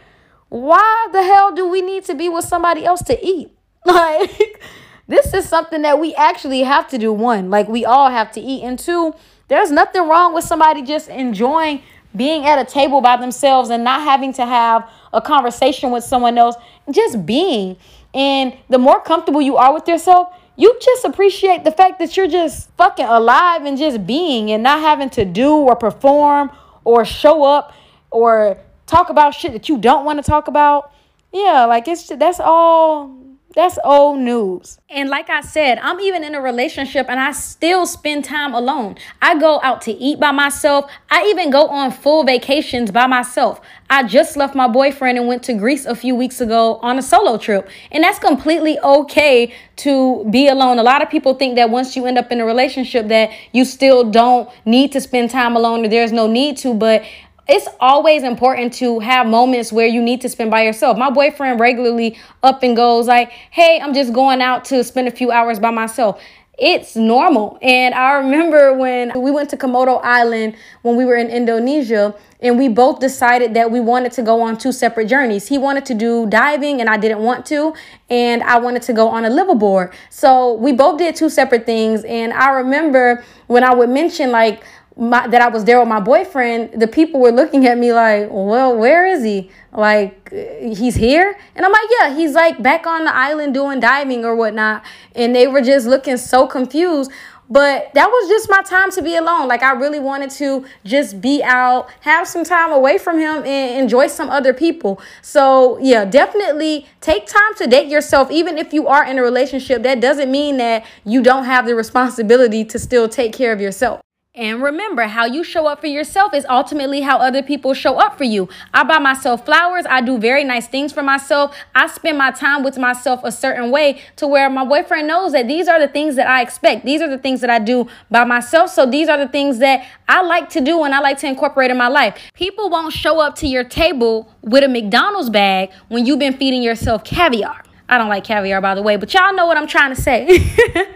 why 0.48 1.08
the 1.10 1.24
hell 1.24 1.52
do 1.52 1.68
we 1.68 1.82
need 1.82 2.04
to 2.04 2.14
be 2.14 2.28
with 2.28 2.44
somebody 2.44 2.84
else 2.84 3.02
to 3.02 3.26
eat? 3.26 3.50
Like, 3.86 4.60
this 5.08 5.32
is 5.32 5.48
something 5.48 5.82
that 5.82 6.00
we 6.00 6.14
actually 6.14 6.62
have 6.62 6.88
to 6.88 6.98
do. 6.98 7.12
One, 7.12 7.50
like 7.50 7.68
we 7.68 7.84
all 7.84 8.10
have 8.10 8.32
to 8.32 8.40
eat. 8.40 8.62
And 8.62 8.78
two, 8.78 9.14
there's 9.48 9.70
nothing 9.70 10.08
wrong 10.08 10.34
with 10.34 10.44
somebody 10.44 10.82
just 10.82 11.08
enjoying 11.08 11.82
being 12.14 12.46
at 12.46 12.58
a 12.58 12.64
table 12.64 13.00
by 13.00 13.16
themselves 13.16 13.70
and 13.70 13.84
not 13.84 14.02
having 14.02 14.32
to 14.32 14.46
have 14.46 14.90
a 15.12 15.20
conversation 15.20 15.90
with 15.90 16.02
someone 16.02 16.38
else, 16.38 16.56
just 16.90 17.24
being. 17.26 17.76
And 18.14 18.56
the 18.68 18.78
more 18.78 19.00
comfortable 19.00 19.42
you 19.42 19.56
are 19.56 19.72
with 19.72 19.86
yourself, 19.86 20.28
you 20.56 20.76
just 20.80 21.04
appreciate 21.04 21.64
the 21.64 21.70
fact 21.70 21.98
that 21.98 22.16
you're 22.16 22.28
just 22.28 22.70
fucking 22.72 23.04
alive 23.04 23.64
and 23.64 23.76
just 23.76 24.06
being 24.06 24.50
and 24.50 24.62
not 24.62 24.80
having 24.80 25.10
to 25.10 25.24
do 25.24 25.54
or 25.54 25.76
perform 25.76 26.50
or 26.84 27.04
show 27.04 27.44
up 27.44 27.74
or 28.10 28.56
talk 28.86 29.10
about 29.10 29.34
shit 29.34 29.52
that 29.52 29.68
you 29.68 29.76
don't 29.76 30.04
want 30.04 30.18
to 30.18 30.22
talk 30.22 30.48
about. 30.48 30.92
Yeah, 31.32 31.66
like 31.66 31.86
it's 31.86 32.08
that's 32.08 32.40
all 32.40 33.25
that's 33.56 33.78
old 33.84 34.20
news. 34.20 34.78
And 34.90 35.08
like 35.08 35.30
I 35.30 35.40
said, 35.40 35.78
I'm 35.78 35.98
even 35.98 36.22
in 36.22 36.34
a 36.34 36.42
relationship 36.42 37.06
and 37.08 37.18
I 37.18 37.32
still 37.32 37.86
spend 37.86 38.26
time 38.26 38.52
alone. 38.52 38.96
I 39.22 39.38
go 39.38 39.60
out 39.62 39.80
to 39.82 39.92
eat 39.92 40.20
by 40.20 40.30
myself. 40.30 40.90
I 41.10 41.24
even 41.28 41.48
go 41.48 41.66
on 41.68 41.90
full 41.90 42.22
vacations 42.22 42.90
by 42.90 43.06
myself. 43.06 43.62
I 43.88 44.02
just 44.02 44.36
left 44.36 44.54
my 44.54 44.68
boyfriend 44.68 45.16
and 45.16 45.26
went 45.26 45.42
to 45.44 45.54
Greece 45.54 45.86
a 45.86 45.94
few 45.94 46.14
weeks 46.14 46.42
ago 46.42 46.78
on 46.82 46.98
a 46.98 47.02
solo 47.02 47.38
trip. 47.38 47.66
And 47.90 48.04
that's 48.04 48.18
completely 48.18 48.78
okay 48.80 49.54
to 49.76 50.26
be 50.28 50.48
alone. 50.48 50.78
A 50.78 50.82
lot 50.82 51.00
of 51.00 51.08
people 51.08 51.32
think 51.32 51.56
that 51.56 51.70
once 51.70 51.96
you 51.96 52.04
end 52.04 52.18
up 52.18 52.30
in 52.30 52.40
a 52.42 52.44
relationship 52.44 53.08
that 53.08 53.30
you 53.52 53.64
still 53.64 54.04
don't 54.04 54.50
need 54.66 54.92
to 54.92 55.00
spend 55.00 55.30
time 55.30 55.56
alone 55.56 55.82
or 55.82 55.88
there's 55.88 56.12
no 56.12 56.26
need 56.26 56.58
to, 56.58 56.74
but 56.74 57.04
it's 57.48 57.68
always 57.80 58.22
important 58.22 58.72
to 58.74 58.98
have 59.00 59.26
moments 59.26 59.72
where 59.72 59.86
you 59.86 60.02
need 60.02 60.20
to 60.22 60.28
spend 60.28 60.50
by 60.50 60.62
yourself. 60.62 60.98
My 60.98 61.10
boyfriend 61.10 61.60
regularly 61.60 62.18
up 62.42 62.62
and 62.62 62.74
goes 62.76 63.06
like, 63.06 63.30
"Hey, 63.50 63.80
I'm 63.82 63.94
just 63.94 64.12
going 64.12 64.42
out 64.42 64.64
to 64.66 64.82
spend 64.82 65.08
a 65.08 65.12
few 65.12 65.30
hours 65.30 65.58
by 65.58 65.70
myself." 65.70 66.20
it's 66.58 66.96
normal. 66.96 67.58
And 67.60 67.94
I 67.94 68.12
remember 68.12 68.72
when 68.72 69.12
we 69.20 69.30
went 69.30 69.50
to 69.50 69.56
Komodo 69.56 70.00
Island 70.02 70.56
when 70.82 70.96
we 70.96 71.04
were 71.04 71.16
in 71.16 71.28
Indonesia, 71.28 72.14
and 72.40 72.58
we 72.58 72.68
both 72.68 73.00
decided 73.00 73.54
that 73.54 73.70
we 73.70 73.80
wanted 73.80 74.12
to 74.12 74.22
go 74.22 74.40
on 74.42 74.56
two 74.56 74.72
separate 74.72 75.06
journeys. 75.06 75.48
He 75.48 75.58
wanted 75.58 75.84
to 75.86 75.94
do 75.94 76.26
diving, 76.26 76.80
and 76.80 76.88
I 76.88 76.96
didn't 76.96 77.20
want 77.20 77.46
to, 77.46 77.74
and 78.08 78.42
I 78.42 78.58
wanted 78.58 78.82
to 78.82 78.92
go 78.92 79.08
on 79.08 79.24
a 79.24 79.30
liveaboard. 79.30 79.92
So 80.10 80.54
we 80.54 80.72
both 80.72 80.98
did 80.98 81.16
two 81.16 81.28
separate 81.28 81.66
things. 81.66 82.04
And 82.04 82.32
I 82.32 82.50
remember 82.50 83.24
when 83.46 83.64
I 83.64 83.74
would 83.74 83.90
mention, 83.90 84.30
like, 84.30 84.62
my, 84.96 85.26
that 85.28 85.42
I 85.42 85.48
was 85.48 85.64
there 85.64 85.78
with 85.78 85.88
my 85.88 86.00
boyfriend, 86.00 86.80
the 86.80 86.86
people 86.86 87.20
were 87.20 87.30
looking 87.30 87.66
at 87.66 87.76
me 87.76 87.92
like, 87.92 88.28
well, 88.30 88.76
where 88.76 89.06
is 89.06 89.22
he? 89.22 89.50
Like, 89.72 90.32
he's 90.32 90.94
here? 90.94 91.38
And 91.54 91.66
I'm 91.66 91.72
like, 91.72 91.88
yeah, 92.00 92.14
he's 92.14 92.32
like 92.32 92.62
back 92.62 92.86
on 92.86 93.04
the 93.04 93.14
island 93.14 93.52
doing 93.52 93.78
diving 93.78 94.24
or 94.24 94.34
whatnot. 94.34 94.84
And 95.14 95.34
they 95.34 95.48
were 95.48 95.60
just 95.60 95.86
looking 95.86 96.16
so 96.16 96.46
confused. 96.46 97.10
But 97.48 97.92
that 97.94 98.08
was 98.08 98.28
just 98.28 98.50
my 98.50 98.62
time 98.62 98.90
to 98.92 99.02
be 99.02 99.14
alone. 99.14 99.46
Like, 99.46 99.62
I 99.62 99.72
really 99.72 100.00
wanted 100.00 100.30
to 100.30 100.64
just 100.84 101.20
be 101.20 101.44
out, 101.44 101.88
have 102.00 102.26
some 102.26 102.42
time 102.42 102.72
away 102.72 102.98
from 102.98 103.20
him, 103.20 103.44
and 103.44 103.80
enjoy 103.80 104.08
some 104.08 104.30
other 104.30 104.52
people. 104.52 105.00
So, 105.22 105.78
yeah, 105.80 106.04
definitely 106.04 106.86
take 107.00 107.26
time 107.26 107.54
to 107.58 107.68
date 107.68 107.88
yourself. 107.88 108.32
Even 108.32 108.58
if 108.58 108.72
you 108.72 108.88
are 108.88 109.04
in 109.04 109.16
a 109.18 109.22
relationship, 109.22 109.84
that 109.84 110.00
doesn't 110.00 110.28
mean 110.28 110.56
that 110.56 110.84
you 111.04 111.22
don't 111.22 111.44
have 111.44 111.66
the 111.66 111.76
responsibility 111.76 112.64
to 112.64 112.80
still 112.80 113.08
take 113.08 113.32
care 113.32 113.52
of 113.52 113.60
yourself. 113.60 114.00
And 114.38 114.62
remember, 114.62 115.04
how 115.04 115.24
you 115.24 115.42
show 115.42 115.66
up 115.66 115.80
for 115.80 115.86
yourself 115.86 116.34
is 116.34 116.44
ultimately 116.50 117.00
how 117.00 117.16
other 117.16 117.42
people 117.42 117.72
show 117.72 117.98
up 117.98 118.18
for 118.18 118.24
you. 118.24 118.50
I 118.74 118.84
buy 118.84 118.98
myself 118.98 119.46
flowers. 119.46 119.86
I 119.88 120.02
do 120.02 120.18
very 120.18 120.44
nice 120.44 120.68
things 120.68 120.92
for 120.92 121.02
myself. 121.02 121.56
I 121.74 121.86
spend 121.86 122.18
my 122.18 122.32
time 122.32 122.62
with 122.62 122.76
myself 122.76 123.20
a 123.24 123.32
certain 123.32 123.70
way 123.70 124.02
to 124.16 124.26
where 124.26 124.50
my 124.50 124.62
boyfriend 124.62 125.08
knows 125.08 125.32
that 125.32 125.48
these 125.48 125.68
are 125.68 125.80
the 125.80 125.88
things 125.88 126.16
that 126.16 126.26
I 126.26 126.42
expect. 126.42 126.84
These 126.84 127.00
are 127.00 127.08
the 127.08 127.16
things 127.16 127.40
that 127.40 127.48
I 127.48 127.58
do 127.58 127.88
by 128.10 128.24
myself. 128.24 128.68
So 128.68 128.84
these 128.84 129.08
are 129.08 129.16
the 129.16 129.28
things 129.28 129.58
that 129.60 129.86
I 130.06 130.20
like 130.20 130.50
to 130.50 130.60
do 130.60 130.84
and 130.84 130.94
I 130.94 131.00
like 131.00 131.16
to 131.20 131.26
incorporate 131.26 131.70
in 131.70 131.78
my 131.78 131.88
life. 131.88 132.18
People 132.34 132.68
won't 132.68 132.92
show 132.92 133.18
up 133.20 133.36
to 133.36 133.46
your 133.46 133.64
table 133.64 134.30
with 134.42 134.62
a 134.62 134.68
McDonald's 134.68 135.30
bag 135.30 135.72
when 135.88 136.04
you've 136.04 136.18
been 136.18 136.36
feeding 136.36 136.62
yourself 136.62 137.04
caviar. 137.04 137.62
I 137.88 137.96
don't 137.96 138.10
like 138.10 138.24
caviar, 138.24 138.60
by 138.60 138.74
the 138.74 138.82
way, 138.82 138.96
but 138.96 139.14
y'all 139.14 139.32
know 139.32 139.46
what 139.46 139.56
I'm 139.56 139.66
trying 139.66 139.94
to 139.94 140.00
say. 140.00 140.44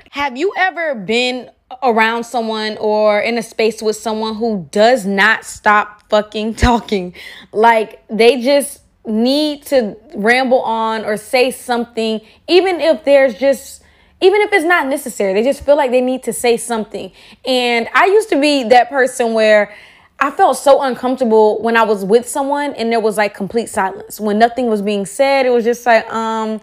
Have 0.10 0.36
you 0.36 0.52
ever 0.58 0.94
been 0.94 1.50
around 1.82 2.24
someone 2.24 2.76
or 2.78 3.20
in 3.20 3.38
a 3.38 3.42
space 3.42 3.80
with 3.82 3.96
someone 3.96 4.34
who 4.36 4.68
does 4.70 5.06
not 5.06 5.44
stop 5.44 6.08
fucking 6.08 6.54
talking. 6.56 7.14
Like 7.52 8.06
they 8.08 8.42
just 8.42 8.82
need 9.06 9.64
to 9.66 9.96
ramble 10.14 10.60
on 10.60 11.04
or 11.04 11.16
say 11.16 11.50
something, 11.50 12.20
even 12.48 12.80
if 12.80 13.04
there's 13.04 13.34
just 13.34 13.82
even 14.22 14.42
if 14.42 14.52
it's 14.52 14.66
not 14.66 14.86
necessary, 14.86 15.32
they 15.32 15.42
just 15.42 15.64
feel 15.64 15.76
like 15.76 15.90
they 15.90 16.02
need 16.02 16.22
to 16.24 16.32
say 16.32 16.58
something. 16.58 17.10
And 17.46 17.88
I 17.94 18.04
used 18.06 18.28
to 18.28 18.38
be 18.38 18.64
that 18.64 18.90
person 18.90 19.32
where 19.32 19.74
I 20.18 20.30
felt 20.30 20.58
so 20.58 20.82
uncomfortable 20.82 21.62
when 21.62 21.74
I 21.74 21.84
was 21.84 22.04
with 22.04 22.28
someone 22.28 22.74
and 22.74 22.92
there 22.92 23.00
was 23.00 23.16
like 23.16 23.32
complete 23.32 23.70
silence. 23.70 24.20
When 24.20 24.38
nothing 24.38 24.66
was 24.66 24.82
being 24.82 25.06
said, 25.06 25.46
it 25.46 25.50
was 25.50 25.64
just 25.64 25.86
like, 25.86 26.06
um, 26.12 26.60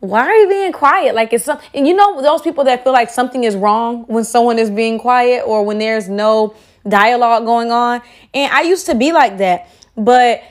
why 0.00 0.20
are 0.20 0.34
you 0.34 0.48
being 0.48 0.72
quiet? 0.72 1.14
Like 1.14 1.32
it's 1.32 1.44
some, 1.44 1.58
and 1.74 1.86
you 1.86 1.94
know 1.94 2.22
those 2.22 2.42
people 2.42 2.64
that 2.64 2.84
feel 2.84 2.92
like 2.92 3.10
something 3.10 3.44
is 3.44 3.56
wrong 3.56 4.04
when 4.04 4.24
someone 4.24 4.58
is 4.58 4.70
being 4.70 4.98
quiet 4.98 5.42
or 5.44 5.64
when 5.64 5.78
there's 5.78 6.08
no 6.08 6.54
dialogue 6.86 7.44
going 7.44 7.72
on. 7.72 8.00
And 8.32 8.52
I 8.52 8.62
used 8.62 8.86
to 8.86 8.94
be 8.94 9.12
like 9.12 9.38
that, 9.38 9.68
but 9.96 10.42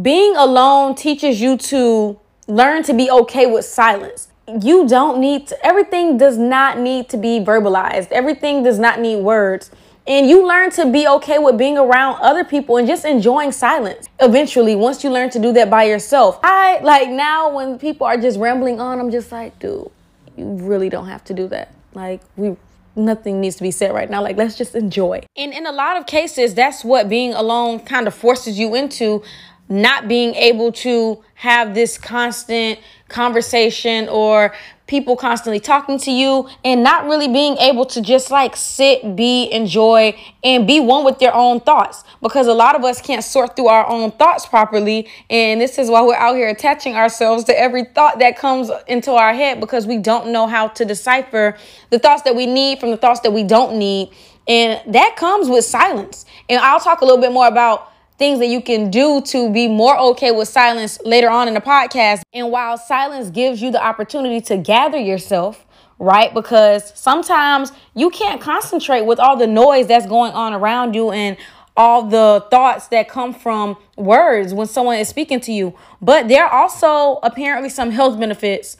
being 0.00 0.36
alone 0.36 0.94
teaches 0.94 1.40
you 1.40 1.56
to 1.56 2.18
learn 2.48 2.82
to 2.84 2.92
be 2.92 3.10
okay 3.10 3.46
with 3.46 3.64
silence. 3.64 4.28
You 4.60 4.88
don't 4.88 5.20
need 5.20 5.46
to, 5.48 5.66
everything 5.66 6.18
does 6.18 6.36
not 6.36 6.78
need 6.78 7.08
to 7.10 7.16
be 7.16 7.38
verbalized. 7.38 8.10
Everything 8.10 8.64
does 8.64 8.80
not 8.80 8.98
need 8.98 9.22
words. 9.22 9.70
And 10.10 10.28
you 10.28 10.44
learn 10.44 10.70
to 10.72 10.90
be 10.90 11.06
okay 11.06 11.38
with 11.38 11.56
being 11.56 11.78
around 11.78 12.20
other 12.20 12.42
people 12.42 12.78
and 12.78 12.88
just 12.88 13.04
enjoying 13.04 13.52
silence. 13.52 14.08
Eventually, 14.18 14.74
once 14.74 15.04
you 15.04 15.10
learn 15.10 15.30
to 15.30 15.38
do 15.38 15.52
that 15.52 15.70
by 15.70 15.84
yourself, 15.84 16.40
I 16.42 16.80
like 16.82 17.10
now 17.10 17.54
when 17.54 17.78
people 17.78 18.08
are 18.08 18.16
just 18.16 18.36
rambling 18.36 18.80
on, 18.80 18.98
I'm 18.98 19.12
just 19.12 19.30
like, 19.30 19.56
dude, 19.60 19.88
you 20.36 20.46
really 20.46 20.88
don't 20.88 21.06
have 21.06 21.22
to 21.26 21.34
do 21.34 21.46
that. 21.48 21.72
Like, 21.94 22.22
we 22.36 22.56
nothing 22.96 23.40
needs 23.40 23.54
to 23.54 23.62
be 23.62 23.70
said 23.70 23.94
right 23.94 24.10
now. 24.10 24.20
Like, 24.20 24.36
let's 24.36 24.56
just 24.56 24.74
enjoy. 24.74 25.22
And 25.36 25.52
in 25.52 25.64
a 25.64 25.70
lot 25.70 25.96
of 25.96 26.06
cases, 26.06 26.54
that's 26.54 26.84
what 26.84 27.08
being 27.08 27.32
alone 27.32 27.78
kind 27.78 28.08
of 28.08 28.14
forces 28.14 28.58
you 28.58 28.74
into 28.74 29.22
not 29.70 30.08
being 30.08 30.34
able 30.34 30.72
to 30.72 31.22
have 31.34 31.74
this 31.74 31.96
constant 31.96 32.78
conversation 33.08 34.08
or 34.08 34.52
people 34.88 35.14
constantly 35.16 35.60
talking 35.60 35.96
to 35.96 36.10
you 36.10 36.48
and 36.64 36.82
not 36.82 37.04
really 37.04 37.28
being 37.28 37.56
able 37.58 37.86
to 37.86 38.02
just 38.02 38.28
like 38.32 38.56
sit, 38.56 39.14
be, 39.14 39.48
enjoy, 39.52 40.12
and 40.42 40.66
be 40.66 40.80
one 40.80 41.04
with 41.04 41.20
their 41.20 41.32
own 41.32 41.60
thoughts. 41.60 42.02
Because 42.20 42.48
a 42.48 42.52
lot 42.52 42.74
of 42.74 42.84
us 42.84 43.00
can't 43.00 43.22
sort 43.22 43.54
through 43.54 43.68
our 43.68 43.88
own 43.88 44.10
thoughts 44.10 44.46
properly. 44.46 45.08
And 45.30 45.60
this 45.60 45.78
is 45.78 45.88
why 45.88 46.02
we're 46.02 46.16
out 46.16 46.34
here 46.34 46.48
attaching 46.48 46.96
ourselves 46.96 47.44
to 47.44 47.58
every 47.58 47.84
thought 47.84 48.18
that 48.18 48.36
comes 48.36 48.68
into 48.88 49.12
our 49.12 49.32
head 49.32 49.60
because 49.60 49.86
we 49.86 49.98
don't 49.98 50.32
know 50.32 50.48
how 50.48 50.66
to 50.68 50.84
decipher 50.84 51.56
the 51.90 52.00
thoughts 52.00 52.22
that 52.22 52.34
we 52.34 52.46
need 52.46 52.80
from 52.80 52.90
the 52.90 52.96
thoughts 52.96 53.20
that 53.20 53.32
we 53.32 53.44
don't 53.44 53.78
need. 53.78 54.10
And 54.48 54.92
that 54.92 55.14
comes 55.16 55.48
with 55.48 55.64
silence. 55.64 56.26
And 56.48 56.60
I'll 56.60 56.80
talk 56.80 57.00
a 57.00 57.04
little 57.04 57.20
bit 57.20 57.30
more 57.30 57.46
about 57.46 57.89
things 58.20 58.38
that 58.38 58.48
you 58.48 58.60
can 58.60 58.90
do 58.90 59.22
to 59.22 59.50
be 59.50 59.66
more 59.66 59.96
okay 59.98 60.30
with 60.30 60.46
silence 60.46 61.00
later 61.06 61.30
on 61.30 61.48
in 61.48 61.54
the 61.54 61.60
podcast. 61.60 62.20
And 62.34 62.50
while 62.50 62.76
silence 62.76 63.30
gives 63.30 63.62
you 63.62 63.70
the 63.70 63.82
opportunity 63.82 64.42
to 64.42 64.58
gather 64.58 64.98
yourself, 64.98 65.64
right? 65.98 66.32
Because 66.34 66.92
sometimes 66.94 67.72
you 67.94 68.10
can't 68.10 68.38
concentrate 68.38 69.06
with 69.06 69.18
all 69.18 69.38
the 69.38 69.46
noise 69.46 69.86
that's 69.86 70.04
going 70.06 70.32
on 70.32 70.52
around 70.52 70.94
you 70.94 71.10
and 71.10 71.38
all 71.78 72.02
the 72.02 72.44
thoughts 72.50 72.88
that 72.88 73.08
come 73.08 73.32
from 73.32 73.74
words 73.96 74.52
when 74.52 74.66
someone 74.66 74.98
is 74.98 75.08
speaking 75.08 75.40
to 75.40 75.50
you. 75.50 75.74
But 76.02 76.28
there 76.28 76.44
are 76.44 76.52
also 76.52 77.20
apparently 77.22 77.70
some 77.70 77.90
health 77.90 78.20
benefits 78.20 78.76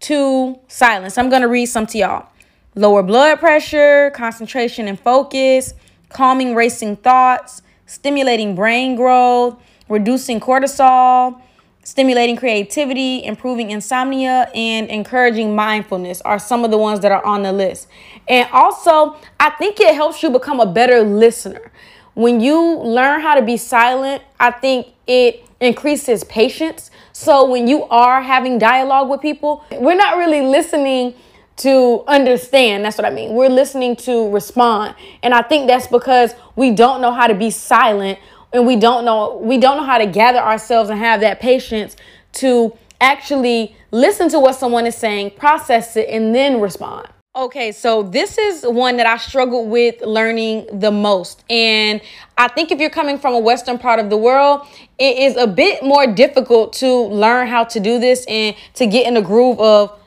to 0.00 0.60
silence. 0.68 1.16
I'm 1.16 1.30
going 1.30 1.40
to 1.40 1.48
read 1.48 1.64
some 1.64 1.86
to 1.86 1.96
y'all. 1.98 2.28
Lower 2.74 3.02
blood 3.02 3.38
pressure, 3.38 4.10
concentration 4.10 4.86
and 4.86 5.00
focus, 5.00 5.72
calming 6.10 6.54
racing 6.54 6.96
thoughts, 6.96 7.62
stimulating 7.86 8.54
brain 8.54 8.96
growth, 8.96 9.56
reducing 9.88 10.40
cortisol, 10.40 11.40
stimulating 11.84 12.36
creativity, 12.36 13.24
improving 13.24 13.70
insomnia, 13.70 14.48
and 14.54 14.88
encouraging 14.88 15.54
mindfulness 15.54 16.20
are 16.22 16.38
some 16.38 16.64
of 16.64 16.70
the 16.70 16.78
ones 16.78 17.00
that 17.00 17.12
are 17.12 17.24
on 17.24 17.42
the 17.42 17.52
list. 17.52 17.88
And 18.28 18.48
also, 18.52 19.16
I 19.40 19.50
think 19.50 19.80
it 19.80 19.94
helps 19.94 20.22
you 20.22 20.30
become 20.30 20.60
a 20.60 20.66
better 20.66 21.02
listener. 21.02 21.72
When 22.14 22.40
you 22.40 22.78
learn 22.78 23.20
how 23.20 23.34
to 23.34 23.42
be 23.42 23.56
silent, 23.56 24.22
I 24.38 24.50
think 24.50 24.88
it 25.06 25.44
increases 25.60 26.24
patience. 26.24 26.90
So 27.12 27.48
when 27.48 27.66
you 27.66 27.84
are 27.84 28.22
having 28.22 28.58
dialogue 28.58 29.08
with 29.08 29.20
people, 29.20 29.64
we're 29.72 29.94
not 29.94 30.16
really 30.16 30.42
listening 30.42 31.14
to 31.58 32.04
understand. 32.06 32.84
That's 32.84 32.96
what 32.96 33.04
I 33.04 33.10
mean. 33.10 33.34
We're 33.34 33.48
listening 33.48 33.96
to 33.96 34.30
respond. 34.30 34.94
And 35.22 35.34
I 35.34 35.42
think 35.42 35.68
that's 35.68 35.86
because 35.86 36.34
we 36.56 36.70
don't 36.70 37.00
know 37.00 37.12
how 37.12 37.26
to 37.26 37.34
be 37.34 37.50
silent 37.50 38.18
and 38.52 38.66
we 38.66 38.76
don't 38.76 39.04
know 39.04 39.38
we 39.42 39.58
don't 39.58 39.76
know 39.78 39.84
how 39.84 39.98
to 39.98 40.06
gather 40.06 40.38
ourselves 40.38 40.90
and 40.90 40.98
have 40.98 41.20
that 41.20 41.40
patience 41.40 41.96
to 42.32 42.76
actually 43.00 43.74
listen 43.90 44.28
to 44.30 44.38
what 44.38 44.54
someone 44.54 44.86
is 44.86 44.94
saying, 44.94 45.32
process 45.32 45.96
it 45.96 46.08
and 46.08 46.34
then 46.34 46.60
respond. 46.60 47.08
Okay, 47.34 47.72
so 47.72 48.02
this 48.02 48.36
is 48.36 48.62
one 48.62 48.98
that 48.98 49.06
I 49.06 49.16
struggled 49.16 49.70
with 49.70 50.02
learning 50.02 50.66
the 50.80 50.90
most. 50.90 51.42
And 51.48 52.02
I 52.36 52.48
think 52.48 52.70
if 52.70 52.78
you're 52.78 52.90
coming 52.90 53.18
from 53.18 53.32
a 53.32 53.38
Western 53.38 53.78
part 53.78 53.98
of 53.98 54.10
the 54.10 54.18
world, 54.18 54.66
it 54.98 55.16
is 55.16 55.36
a 55.38 55.46
bit 55.46 55.82
more 55.82 56.06
difficult 56.06 56.74
to 56.74 56.94
learn 56.94 57.48
how 57.48 57.64
to 57.64 57.80
do 57.80 57.98
this 57.98 58.26
and 58.28 58.54
to 58.74 58.86
get 58.86 59.06
in 59.06 59.14
the 59.14 59.22
groove 59.22 59.58
of 59.60 59.98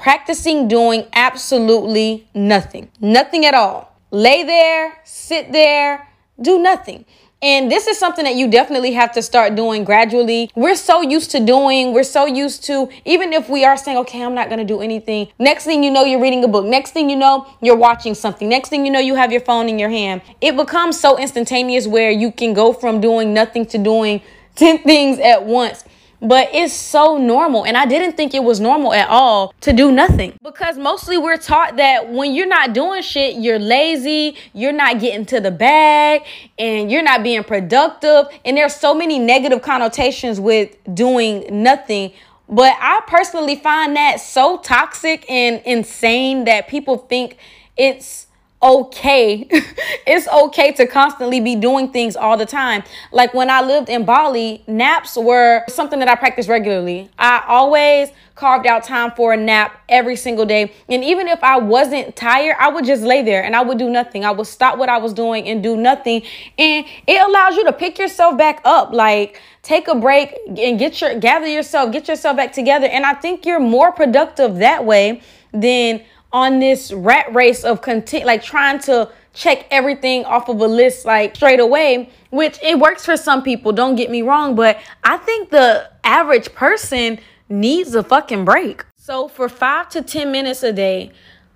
practicing 0.00 0.66
doing 0.66 1.06
absolutely 1.12 2.26
nothing. 2.34 2.90
Nothing 3.00 3.44
at 3.44 3.54
all. 3.54 3.94
Lay 4.10 4.42
there, 4.42 4.98
sit 5.04 5.52
there, 5.52 6.08
do 6.40 6.58
nothing. 6.58 7.04
And 7.42 7.70
this 7.70 7.86
is 7.86 7.98
something 7.98 8.24
that 8.24 8.34
you 8.34 8.50
definitely 8.50 8.92
have 8.92 9.12
to 9.12 9.22
start 9.22 9.54
doing 9.54 9.84
gradually. 9.84 10.50
We're 10.54 10.74
so 10.74 11.00
used 11.00 11.30
to 11.32 11.40
doing, 11.40 11.92
we're 11.94 12.02
so 12.02 12.26
used 12.26 12.64
to, 12.64 12.88
even 13.04 13.32
if 13.32 13.48
we 13.48 13.64
are 13.64 13.76
saying, 13.76 13.98
okay, 13.98 14.22
I'm 14.22 14.34
not 14.34 14.48
going 14.48 14.58
to 14.58 14.64
do 14.64 14.80
anything. 14.80 15.28
Next 15.38 15.64
thing 15.64 15.82
you 15.82 15.90
know, 15.90 16.04
you're 16.04 16.20
reading 16.20 16.44
a 16.44 16.48
book. 16.48 16.66
Next 16.66 16.90
thing 16.90 17.08
you 17.08 17.16
know, 17.16 17.46
you're 17.62 17.76
watching 17.76 18.14
something. 18.14 18.48
Next 18.48 18.68
thing 18.68 18.84
you 18.84 18.92
know, 18.92 19.00
you 19.00 19.14
have 19.14 19.32
your 19.32 19.40
phone 19.40 19.68
in 19.68 19.78
your 19.78 19.90
hand. 19.90 20.22
It 20.40 20.56
becomes 20.56 20.98
so 20.98 21.18
instantaneous 21.18 21.86
where 21.86 22.10
you 22.10 22.32
can 22.32 22.52
go 22.52 22.72
from 22.72 23.00
doing 23.00 23.32
nothing 23.32 23.64
to 23.66 23.78
doing 23.78 24.22
10 24.56 24.78
things 24.82 25.18
at 25.18 25.44
once. 25.44 25.84
But 26.22 26.50
it's 26.52 26.74
so 26.74 27.16
normal. 27.16 27.64
And 27.64 27.76
I 27.76 27.86
didn't 27.86 28.16
think 28.16 28.34
it 28.34 28.44
was 28.44 28.60
normal 28.60 28.92
at 28.92 29.08
all 29.08 29.54
to 29.62 29.72
do 29.72 29.90
nothing. 29.90 30.34
Because 30.42 30.76
mostly 30.76 31.16
we're 31.16 31.38
taught 31.38 31.76
that 31.76 32.10
when 32.10 32.34
you're 32.34 32.46
not 32.46 32.74
doing 32.74 33.02
shit, 33.02 33.36
you're 33.36 33.58
lazy, 33.58 34.36
you're 34.52 34.72
not 34.72 35.00
getting 35.00 35.24
to 35.26 35.40
the 35.40 35.50
bag, 35.50 36.22
and 36.58 36.90
you're 36.90 37.02
not 37.02 37.22
being 37.22 37.42
productive. 37.42 38.26
And 38.44 38.56
there's 38.56 38.74
so 38.74 38.94
many 38.94 39.18
negative 39.18 39.62
connotations 39.62 40.38
with 40.38 40.76
doing 40.94 41.62
nothing 41.62 42.12
But 42.50 42.76
I 42.80 43.00
personally 43.06 43.54
find 43.54 43.94
that 43.94 44.20
so 44.20 44.58
toxic 44.58 45.24
and 45.30 45.62
insane 45.64 46.44
that 46.46 46.66
people 46.66 46.96
think 46.98 47.36
it's 47.76 48.26
okay. 48.62 49.46
it's 50.06 50.28
okay 50.28 50.72
to 50.72 50.86
constantly 50.86 51.40
be 51.40 51.56
doing 51.56 51.90
things 51.90 52.16
all 52.16 52.36
the 52.36 52.46
time. 52.46 52.82
Like 53.12 53.34
when 53.34 53.50
I 53.50 53.62
lived 53.62 53.88
in 53.88 54.04
Bali, 54.04 54.62
naps 54.66 55.16
were 55.16 55.64
something 55.68 55.98
that 55.98 56.08
I 56.08 56.14
practiced 56.14 56.48
regularly. 56.48 57.10
I 57.18 57.42
always 57.46 58.10
carved 58.34 58.66
out 58.66 58.82
time 58.82 59.10
for 59.16 59.34
a 59.34 59.36
nap 59.36 59.82
every 59.88 60.16
single 60.16 60.46
day. 60.46 60.72
And 60.88 61.04
even 61.04 61.28
if 61.28 61.44
I 61.44 61.58
wasn't 61.58 62.16
tired, 62.16 62.56
I 62.58 62.70
would 62.70 62.86
just 62.86 63.02
lay 63.02 63.22
there 63.22 63.44
and 63.44 63.54
I 63.54 63.60
would 63.62 63.78
do 63.78 63.90
nothing. 63.90 64.24
I 64.24 64.30
would 64.30 64.46
stop 64.46 64.78
what 64.78 64.88
I 64.88 64.96
was 64.96 65.12
doing 65.12 65.46
and 65.46 65.62
do 65.62 65.76
nothing. 65.76 66.22
And 66.58 66.86
it 67.06 67.20
allows 67.20 67.56
you 67.56 67.64
to 67.64 67.72
pick 67.72 67.98
yourself 67.98 68.38
back 68.38 68.62
up. 68.64 68.92
Like 68.92 69.40
take 69.62 69.88
a 69.88 69.94
break 69.94 70.34
and 70.46 70.78
get 70.78 71.00
your 71.02 71.18
gather 71.18 71.46
yourself, 71.46 71.92
get 71.92 72.08
yourself 72.08 72.36
back 72.36 72.52
together. 72.52 72.86
And 72.86 73.04
I 73.04 73.12
think 73.12 73.44
you're 73.44 73.60
more 73.60 73.92
productive 73.92 74.56
that 74.56 74.86
way 74.86 75.20
than 75.52 76.02
on 76.32 76.58
this 76.58 76.92
rat 76.92 77.32
race 77.34 77.64
of 77.64 77.82
content, 77.82 78.24
like 78.24 78.42
trying 78.42 78.78
to 78.80 79.10
check 79.32 79.66
everything 79.70 80.24
off 80.24 80.48
of 80.48 80.60
a 80.60 80.66
list 80.66 81.04
like 81.04 81.36
straight 81.36 81.60
away, 81.60 82.10
which 82.30 82.58
it 82.62 82.78
works 82.78 83.04
for 83.04 83.16
some 83.16 83.42
people, 83.42 83.72
don't 83.72 83.96
get 83.96 84.10
me 84.10 84.22
wrong, 84.22 84.54
but 84.54 84.78
I 85.04 85.16
think 85.18 85.50
the 85.50 85.90
average 86.04 86.52
person 86.54 87.18
needs 87.48 87.94
a 87.94 88.02
fucking 88.02 88.44
break. 88.44 88.84
So 88.96 89.28
for 89.28 89.48
five 89.48 89.88
to 89.90 90.02
10 90.02 90.30
minutes 90.30 90.62
a 90.62 90.72
day, 90.72 91.12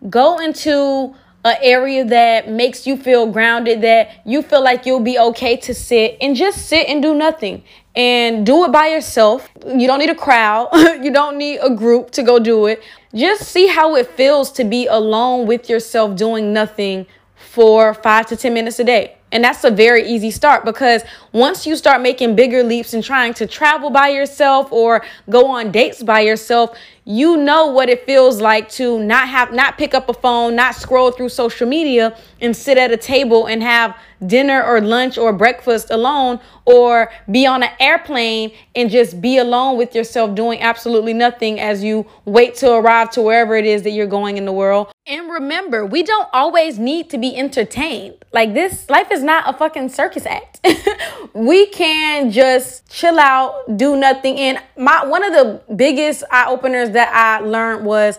go 0.09 0.39
into 0.39 1.15
an 1.45 1.57
area 1.61 2.05
that 2.05 2.49
makes 2.49 2.87
you 2.87 2.97
feel 2.97 3.27
grounded, 3.27 3.83
that 3.83 4.11
you 4.25 4.43
feel 4.43 4.63
like 4.63 4.87
you'll 4.87 5.01
be 5.01 5.19
okay 5.19 5.57
to 5.59 5.75
sit 5.75 6.17
and 6.21 6.35
just 6.35 6.67
sit 6.67 6.89
and 6.89 7.03
do 7.03 7.15
nothing 7.15 7.63
and 7.97 8.45
do 8.45 8.65
it 8.65 8.73
by 8.73 8.89
yourself. 8.89 9.49
You 9.67 9.87
don't 9.87 9.99
need 9.99 10.11
a 10.11 10.15
crowd, 10.15 10.69
you 11.03 11.13
don't 11.13 11.39
need 11.39 11.59
a 11.59 11.71
group 11.71 12.11
to 12.13 12.23
go 12.23 12.39
do 12.39 12.67
it. 12.67 12.83
Just 13.15 13.43
see 13.43 13.69
how 13.69 13.95
it 13.95 14.09
feels 14.09 14.51
to 14.53 14.65
be 14.65 14.87
alone 14.87 15.47
with 15.47 15.69
yourself 15.69 16.17
doing 16.17 16.53
nothing 16.53 17.07
for 17.37 17.95
five 17.95 18.27
to 18.27 18.37
10 18.37 18.53
minutes 18.53 18.81
a 18.81 18.85
day. 18.85 19.17
And 19.31 19.43
that's 19.43 19.65
a 19.65 19.71
very 19.71 20.07
easy 20.07 20.31
start 20.31 20.65
because 20.65 21.03
once 21.33 21.67
you 21.67 21.75
start 21.75 22.01
making 22.01 22.37
bigger 22.37 22.63
leaps 22.63 22.95
and 22.95 23.03
trying 23.03 23.35
to 23.35 23.47
travel 23.47 23.91
by 23.91 24.09
yourself 24.09 24.71
or 24.73 25.05
go 25.29 25.49
on 25.49 25.73
dates 25.73 26.03
by 26.03 26.21
yourself, 26.21 26.77
you 27.05 27.37
know 27.37 27.67
what 27.67 27.89
it 27.89 28.07
feels 28.07 28.41
like 28.41 28.69
to 28.71 28.99
not 28.99 29.29
have 29.29 29.53
not 29.53 29.77
pick 29.77 29.95
up 29.95 30.09
a 30.09 30.15
phone, 30.15 30.57
not 30.57 30.75
scroll 30.75 31.11
through 31.11 31.29
social 31.29 31.69
media 31.69 32.17
and 32.41 32.57
sit 32.57 32.79
at 32.79 32.91
a 32.91 32.97
table 32.97 33.47
and 33.47 33.63
have 33.63 33.97
dinner 34.27 34.63
or 34.63 34.81
lunch 34.81 35.19
or 35.19 35.33
breakfast 35.33 35.91
alone 35.91 36.41
or 36.65 37.11
be 37.31 37.47
on 37.47 37.63
an 37.63 37.71
airplane 37.79 38.53
and 38.75 38.91
just 38.91 39.21
be 39.21 39.39
alone 39.39 39.77
with 39.77 39.95
yourself 39.95 40.35
doing 40.35 40.61
absolutely 40.61 41.13
nothing 41.13 41.61
as 41.61 41.85
you 41.85 42.07
wait 42.25 42.55
to 42.55 42.73
arrive 42.73 43.11
to 43.11 43.21
wherever 43.21 43.55
it 43.55 43.67
is 43.67 43.83
that 43.83 43.91
you're 43.91 44.07
going 44.07 44.39
in 44.39 44.47
the 44.47 44.53
world. 44.53 44.91
And 45.07 45.31
remember, 45.31 45.85
we 45.85 46.03
don't 46.03 46.29
always 46.33 46.79
need 46.79 47.11
to 47.11 47.19
be 47.19 47.37
entertained. 47.37 48.15
Like 48.33 48.55
this 48.55 48.89
life 48.89 49.11
is 49.11 49.23
not 49.23 49.45
a 49.47 49.57
fucking 49.57 49.91
circus 49.91 50.25
act. 50.25 50.61
we 51.35 51.67
can 51.67 52.31
just 52.31 52.89
chill 52.91 53.19
out, 53.19 53.77
do 53.77 53.97
nothing. 53.97 54.39
And 54.39 54.59
my 54.79 55.05
one 55.05 55.23
of 55.23 55.33
the 55.33 55.75
biggest 55.75 56.25
eye 56.31 56.47
openers 56.49 56.91
that 56.95 57.13
I 57.15 57.45
learned 57.45 57.85
was 57.85 58.19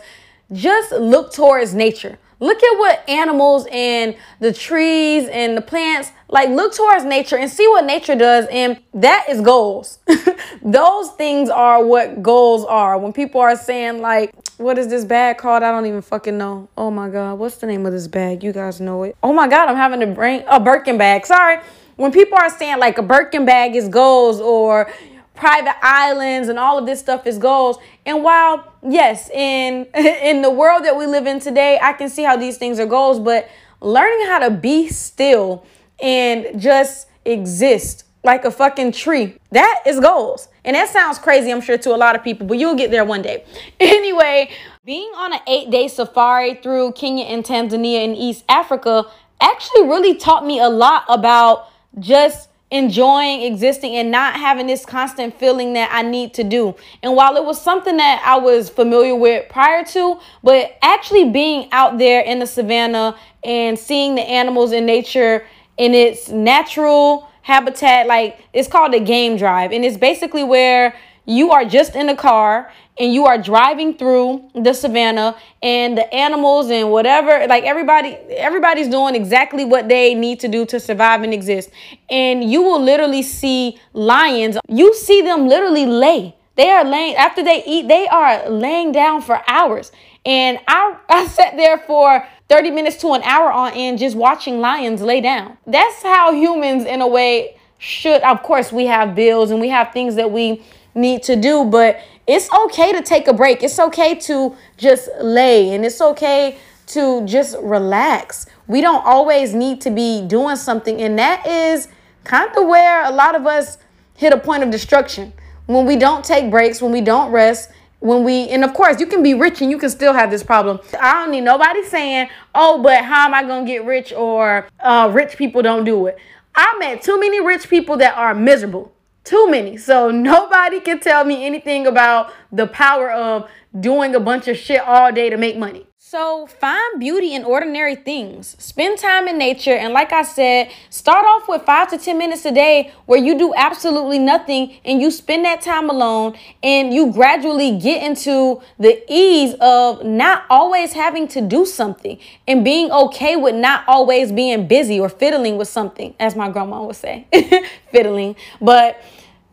just 0.51 0.91
look 0.93 1.33
towards 1.33 1.73
nature. 1.73 2.17
Look 2.39 2.61
at 2.61 2.77
what 2.77 3.07
animals 3.09 3.65
and 3.71 4.15
the 4.41 4.51
trees 4.51 5.27
and 5.29 5.55
the 5.55 5.61
plants 5.61 6.11
like 6.27 6.49
look 6.49 6.75
towards 6.75 7.05
nature 7.05 7.37
and 7.37 7.49
see 7.49 7.65
what 7.69 7.85
nature 7.85 8.15
does 8.15 8.45
and 8.51 8.79
that 8.93 9.25
is 9.29 9.39
goals. 9.39 9.99
Those 10.61 11.11
things 11.11 11.49
are 11.49 11.83
what 11.83 12.21
goals 12.21 12.65
are. 12.65 12.97
When 12.97 13.13
people 13.13 13.39
are 13.39 13.55
saying 13.55 14.01
like 14.01 14.33
what 14.57 14.77
is 14.77 14.87
this 14.87 15.05
bag 15.05 15.37
called? 15.37 15.63
I 15.63 15.71
don't 15.71 15.85
even 15.85 16.01
fucking 16.01 16.37
know. 16.37 16.69
Oh 16.77 16.91
my 16.91 17.09
god, 17.09 17.39
what's 17.39 17.57
the 17.57 17.67
name 17.67 17.85
of 17.85 17.93
this 17.93 18.07
bag? 18.07 18.43
You 18.43 18.51
guys 18.51 18.81
know 18.81 19.03
it. 19.03 19.15
Oh 19.23 19.33
my 19.33 19.47
god, 19.47 19.69
I'm 19.69 19.77
having 19.77 20.01
to 20.01 20.07
bring 20.07 20.43
a 20.47 20.59
Birkin 20.59 20.97
bag. 20.97 21.25
Sorry. 21.25 21.59
When 21.95 22.11
people 22.11 22.37
are 22.37 22.49
saying 22.49 22.79
like 22.79 22.97
a 22.97 23.03
Birkin 23.03 23.45
bag 23.45 23.75
is 23.75 23.87
goals 23.87 24.41
or 24.41 24.91
private 25.35 25.75
islands 25.83 26.49
and 26.49 26.57
all 26.57 26.77
of 26.77 26.85
this 26.85 26.99
stuff 26.99 27.27
is 27.27 27.37
goals. 27.37 27.77
And 28.05 28.23
while 28.23 28.73
yes, 28.87 29.29
in 29.29 29.85
in 29.95 30.41
the 30.41 30.49
world 30.49 30.85
that 30.85 30.95
we 30.97 31.05
live 31.05 31.27
in 31.27 31.39
today, 31.39 31.79
I 31.81 31.93
can 31.93 32.09
see 32.09 32.23
how 32.23 32.37
these 32.37 32.57
things 32.57 32.79
are 32.79 32.85
goals, 32.85 33.19
but 33.19 33.49
learning 33.81 34.27
how 34.27 34.39
to 34.39 34.51
be 34.51 34.87
still 34.87 35.65
and 36.01 36.59
just 36.59 37.07
exist 37.25 38.05
like 38.23 38.43
a 38.43 38.51
fucking 38.51 38.91
tree. 38.91 39.37
That 39.51 39.83
is 39.85 39.99
goals. 39.99 40.49
And 40.65 40.75
that 40.75 40.89
sounds 40.89 41.19
crazy, 41.19 41.51
I'm 41.51 41.61
sure, 41.61 41.77
to 41.77 41.95
a 41.95 41.95
lot 41.95 42.15
of 42.15 42.23
people, 42.23 42.47
but 42.47 42.57
you'll 42.57 42.75
get 42.75 42.91
there 42.91 43.05
one 43.05 43.21
day. 43.21 43.45
Anyway, 43.79 44.49
being 44.83 45.11
on 45.15 45.33
an 45.33 45.39
eight 45.47 45.69
day 45.69 45.87
safari 45.87 46.55
through 46.55 46.93
Kenya 46.93 47.25
and 47.25 47.43
Tanzania 47.43 48.03
in 48.03 48.15
East 48.15 48.43
Africa 48.49 49.05
actually 49.41 49.83
really 49.83 50.15
taught 50.15 50.45
me 50.45 50.59
a 50.59 50.69
lot 50.69 51.03
about 51.07 51.69
just 51.99 52.49
enjoying 52.75 53.43
existing 53.43 53.95
and 53.95 54.11
not 54.11 54.35
having 54.35 54.67
this 54.67 54.85
constant 54.85 55.39
feeling 55.39 55.73
that 55.73 55.89
I 55.93 56.01
need 56.01 56.33
to 56.33 56.43
do. 56.43 56.75
And 57.01 57.15
while 57.15 57.37
it 57.37 57.45
was 57.45 57.61
something 57.61 57.95
that 57.97 58.21
I 58.25 58.37
was 58.37 58.69
familiar 58.69 59.15
with 59.15 59.47
prior 59.49 59.85
to, 59.85 60.19
but 60.43 60.77
actually 60.81 61.29
being 61.29 61.69
out 61.71 61.97
there 61.97 62.21
in 62.21 62.39
the 62.39 62.45
savannah 62.45 63.17
and 63.45 63.79
seeing 63.79 64.15
the 64.15 64.21
animals 64.21 64.73
in 64.73 64.85
nature 64.85 65.45
in 65.77 65.93
its 65.93 66.29
natural 66.29 67.29
habitat, 67.43 68.07
like 68.07 68.39
it's 68.51 68.67
called 68.67 68.93
a 68.93 68.99
game 68.99 69.37
drive. 69.37 69.71
And 69.71 69.85
it's 69.85 69.97
basically 69.97 70.43
where 70.43 70.97
you 71.25 71.51
are 71.51 71.63
just 71.63 71.95
in 71.95 72.09
a 72.09 72.15
car 72.15 72.71
and 72.97 73.13
you 73.13 73.25
are 73.25 73.37
driving 73.37 73.97
through 73.97 74.49
the 74.53 74.73
savannah 74.73 75.35
and 75.61 75.97
the 75.97 76.13
animals 76.13 76.69
and 76.69 76.91
whatever 76.91 77.45
like 77.47 77.63
everybody 77.65 78.15
everybody's 78.37 78.87
doing 78.87 79.15
exactly 79.15 79.65
what 79.65 79.89
they 79.89 80.13
need 80.13 80.39
to 80.39 80.47
do 80.47 80.65
to 80.65 80.79
survive 80.79 81.21
and 81.21 81.33
exist. 81.33 81.69
And 82.09 82.49
you 82.49 82.61
will 82.61 82.81
literally 82.81 83.21
see 83.21 83.79
lions. 83.93 84.57
You 84.69 84.93
see 84.93 85.21
them 85.21 85.47
literally 85.47 85.85
lay. 85.85 86.35
They 86.55 86.69
are 86.69 86.85
laying 86.85 87.15
after 87.15 87.43
they 87.43 87.63
eat 87.65 87.87
they 87.87 88.07
are 88.07 88.49
laying 88.49 88.91
down 88.91 89.21
for 89.21 89.41
hours. 89.47 89.91
And 90.25 90.59
i 90.67 90.95
i 91.09 91.27
sat 91.27 91.57
there 91.57 91.77
for 91.79 92.25
30 92.47 92.71
minutes 92.71 92.97
to 92.97 93.13
an 93.13 93.23
hour 93.23 93.51
on 93.51 93.73
end 93.73 93.99
just 93.99 94.15
watching 94.15 94.59
lions 94.59 95.01
lay 95.01 95.19
down. 95.19 95.57
That's 95.67 96.01
how 96.01 96.31
humans 96.33 96.85
in 96.85 97.01
a 97.01 97.07
way 97.07 97.57
should 97.77 98.21
of 98.21 98.41
course 98.41 98.71
we 98.71 98.85
have 98.85 99.15
bills 99.15 99.51
and 99.51 99.59
we 99.59 99.67
have 99.67 99.91
things 99.91 100.15
that 100.15 100.31
we 100.31 100.63
need 100.95 101.23
to 101.23 101.35
do, 101.35 101.65
but 101.65 101.99
it's 102.27 102.51
okay 102.51 102.91
to 102.91 103.01
take 103.01 103.27
a 103.27 103.33
break. 103.33 103.63
It's 103.63 103.79
okay 103.79 104.15
to 104.15 104.55
just 104.77 105.09
lay 105.21 105.73
and 105.73 105.85
it's 105.85 106.01
okay 106.01 106.57
to 106.87 107.25
just 107.25 107.57
relax. 107.61 108.45
We 108.67 108.81
don't 108.81 109.05
always 109.05 109.53
need 109.53 109.81
to 109.81 109.91
be 109.91 110.25
doing 110.25 110.55
something, 110.55 111.01
and 111.01 111.17
that 111.19 111.45
is 111.45 111.87
kind 112.23 112.49
of 112.55 112.67
where 112.67 113.05
a 113.05 113.11
lot 113.11 113.35
of 113.35 113.45
us 113.45 113.77
hit 114.15 114.33
a 114.33 114.37
point 114.37 114.63
of 114.63 114.71
destruction. 114.71 115.33
When 115.67 115.85
we 115.85 115.95
don't 115.95 116.23
take 116.23 116.49
breaks, 116.51 116.81
when 116.81 116.91
we 116.91 117.01
don't 117.01 117.31
rest, 117.31 117.69
when 117.99 118.23
we 118.23 118.49
and 118.49 118.63
of 118.63 118.73
course 118.73 118.99
you 118.99 119.07
can 119.07 119.23
be 119.23 119.33
rich 119.33 119.61
and 119.61 119.71
you 119.71 119.77
can 119.77 119.89
still 119.89 120.13
have 120.13 120.29
this 120.29 120.43
problem 120.43 120.79
i 120.99 121.13
don't 121.13 121.31
need 121.31 121.41
nobody 121.41 121.83
saying 121.85 122.29
oh 122.53 122.81
but 122.83 123.03
how 123.03 123.25
am 123.25 123.33
i 123.33 123.41
gonna 123.41 123.65
get 123.65 123.83
rich 123.85 124.13
or 124.13 124.67
uh, 124.81 125.09
rich 125.13 125.37
people 125.37 125.61
don't 125.61 125.85
do 125.85 126.05
it 126.05 126.17
i 126.53 126.75
met 126.77 127.01
too 127.01 127.19
many 127.19 127.43
rich 127.43 127.67
people 127.69 127.97
that 127.97 128.15
are 128.15 128.35
miserable 128.35 128.91
too 129.25 129.49
many. 129.49 129.77
So 129.77 130.09
nobody 130.31 130.79
can 130.79 130.99
tell 130.99 131.25
me 131.25 131.45
anything 131.45 131.87
about 131.87 132.33
the 132.51 132.67
power 132.67 133.11
of 133.11 133.49
doing 133.77 134.15
a 134.15 134.19
bunch 134.19 134.47
of 134.47 134.57
shit 134.57 134.81
all 134.81 135.11
day 135.11 135.29
to 135.29 135.37
make 135.37 135.57
money. 135.57 135.85
So 136.07 136.45
find 136.45 136.99
beauty 136.99 137.33
in 137.33 137.43
ordinary 137.43 137.95
things. 137.95 138.55
Spend 138.59 138.99
time 138.99 139.27
in 139.27 139.39
nature. 139.39 139.73
And 139.73 139.91
like 139.91 140.13
I 140.13 140.21
said, 140.21 140.71
start 140.91 141.25
off 141.25 141.49
with 141.49 141.63
five 141.63 141.89
to 141.89 141.97
10 141.97 142.15
minutes 142.17 142.45
a 142.45 142.51
day 142.51 142.93
where 143.07 143.19
you 143.19 143.35
do 143.37 143.55
absolutely 143.57 144.19
nothing 144.19 144.77
and 144.85 145.01
you 145.01 145.09
spend 145.09 145.45
that 145.45 145.61
time 145.61 145.89
alone 145.89 146.37
and 146.61 146.93
you 146.93 147.11
gradually 147.11 147.79
get 147.79 148.03
into 148.03 148.61
the 148.77 149.03
ease 149.11 149.55
of 149.59 150.05
not 150.05 150.43
always 150.47 150.93
having 150.93 151.27
to 151.29 151.41
do 151.41 151.65
something 151.65 152.19
and 152.47 152.63
being 152.63 152.91
okay 152.91 153.35
with 153.35 153.55
not 153.55 153.83
always 153.87 154.31
being 154.31 154.67
busy 154.67 154.99
or 154.99 155.09
fiddling 155.09 155.57
with 155.57 155.67
something, 155.67 156.13
as 156.19 156.35
my 156.35 156.49
grandma 156.49 156.83
would 156.83 156.95
say, 156.95 157.27
fiddling. 157.91 158.35
But 158.61 159.01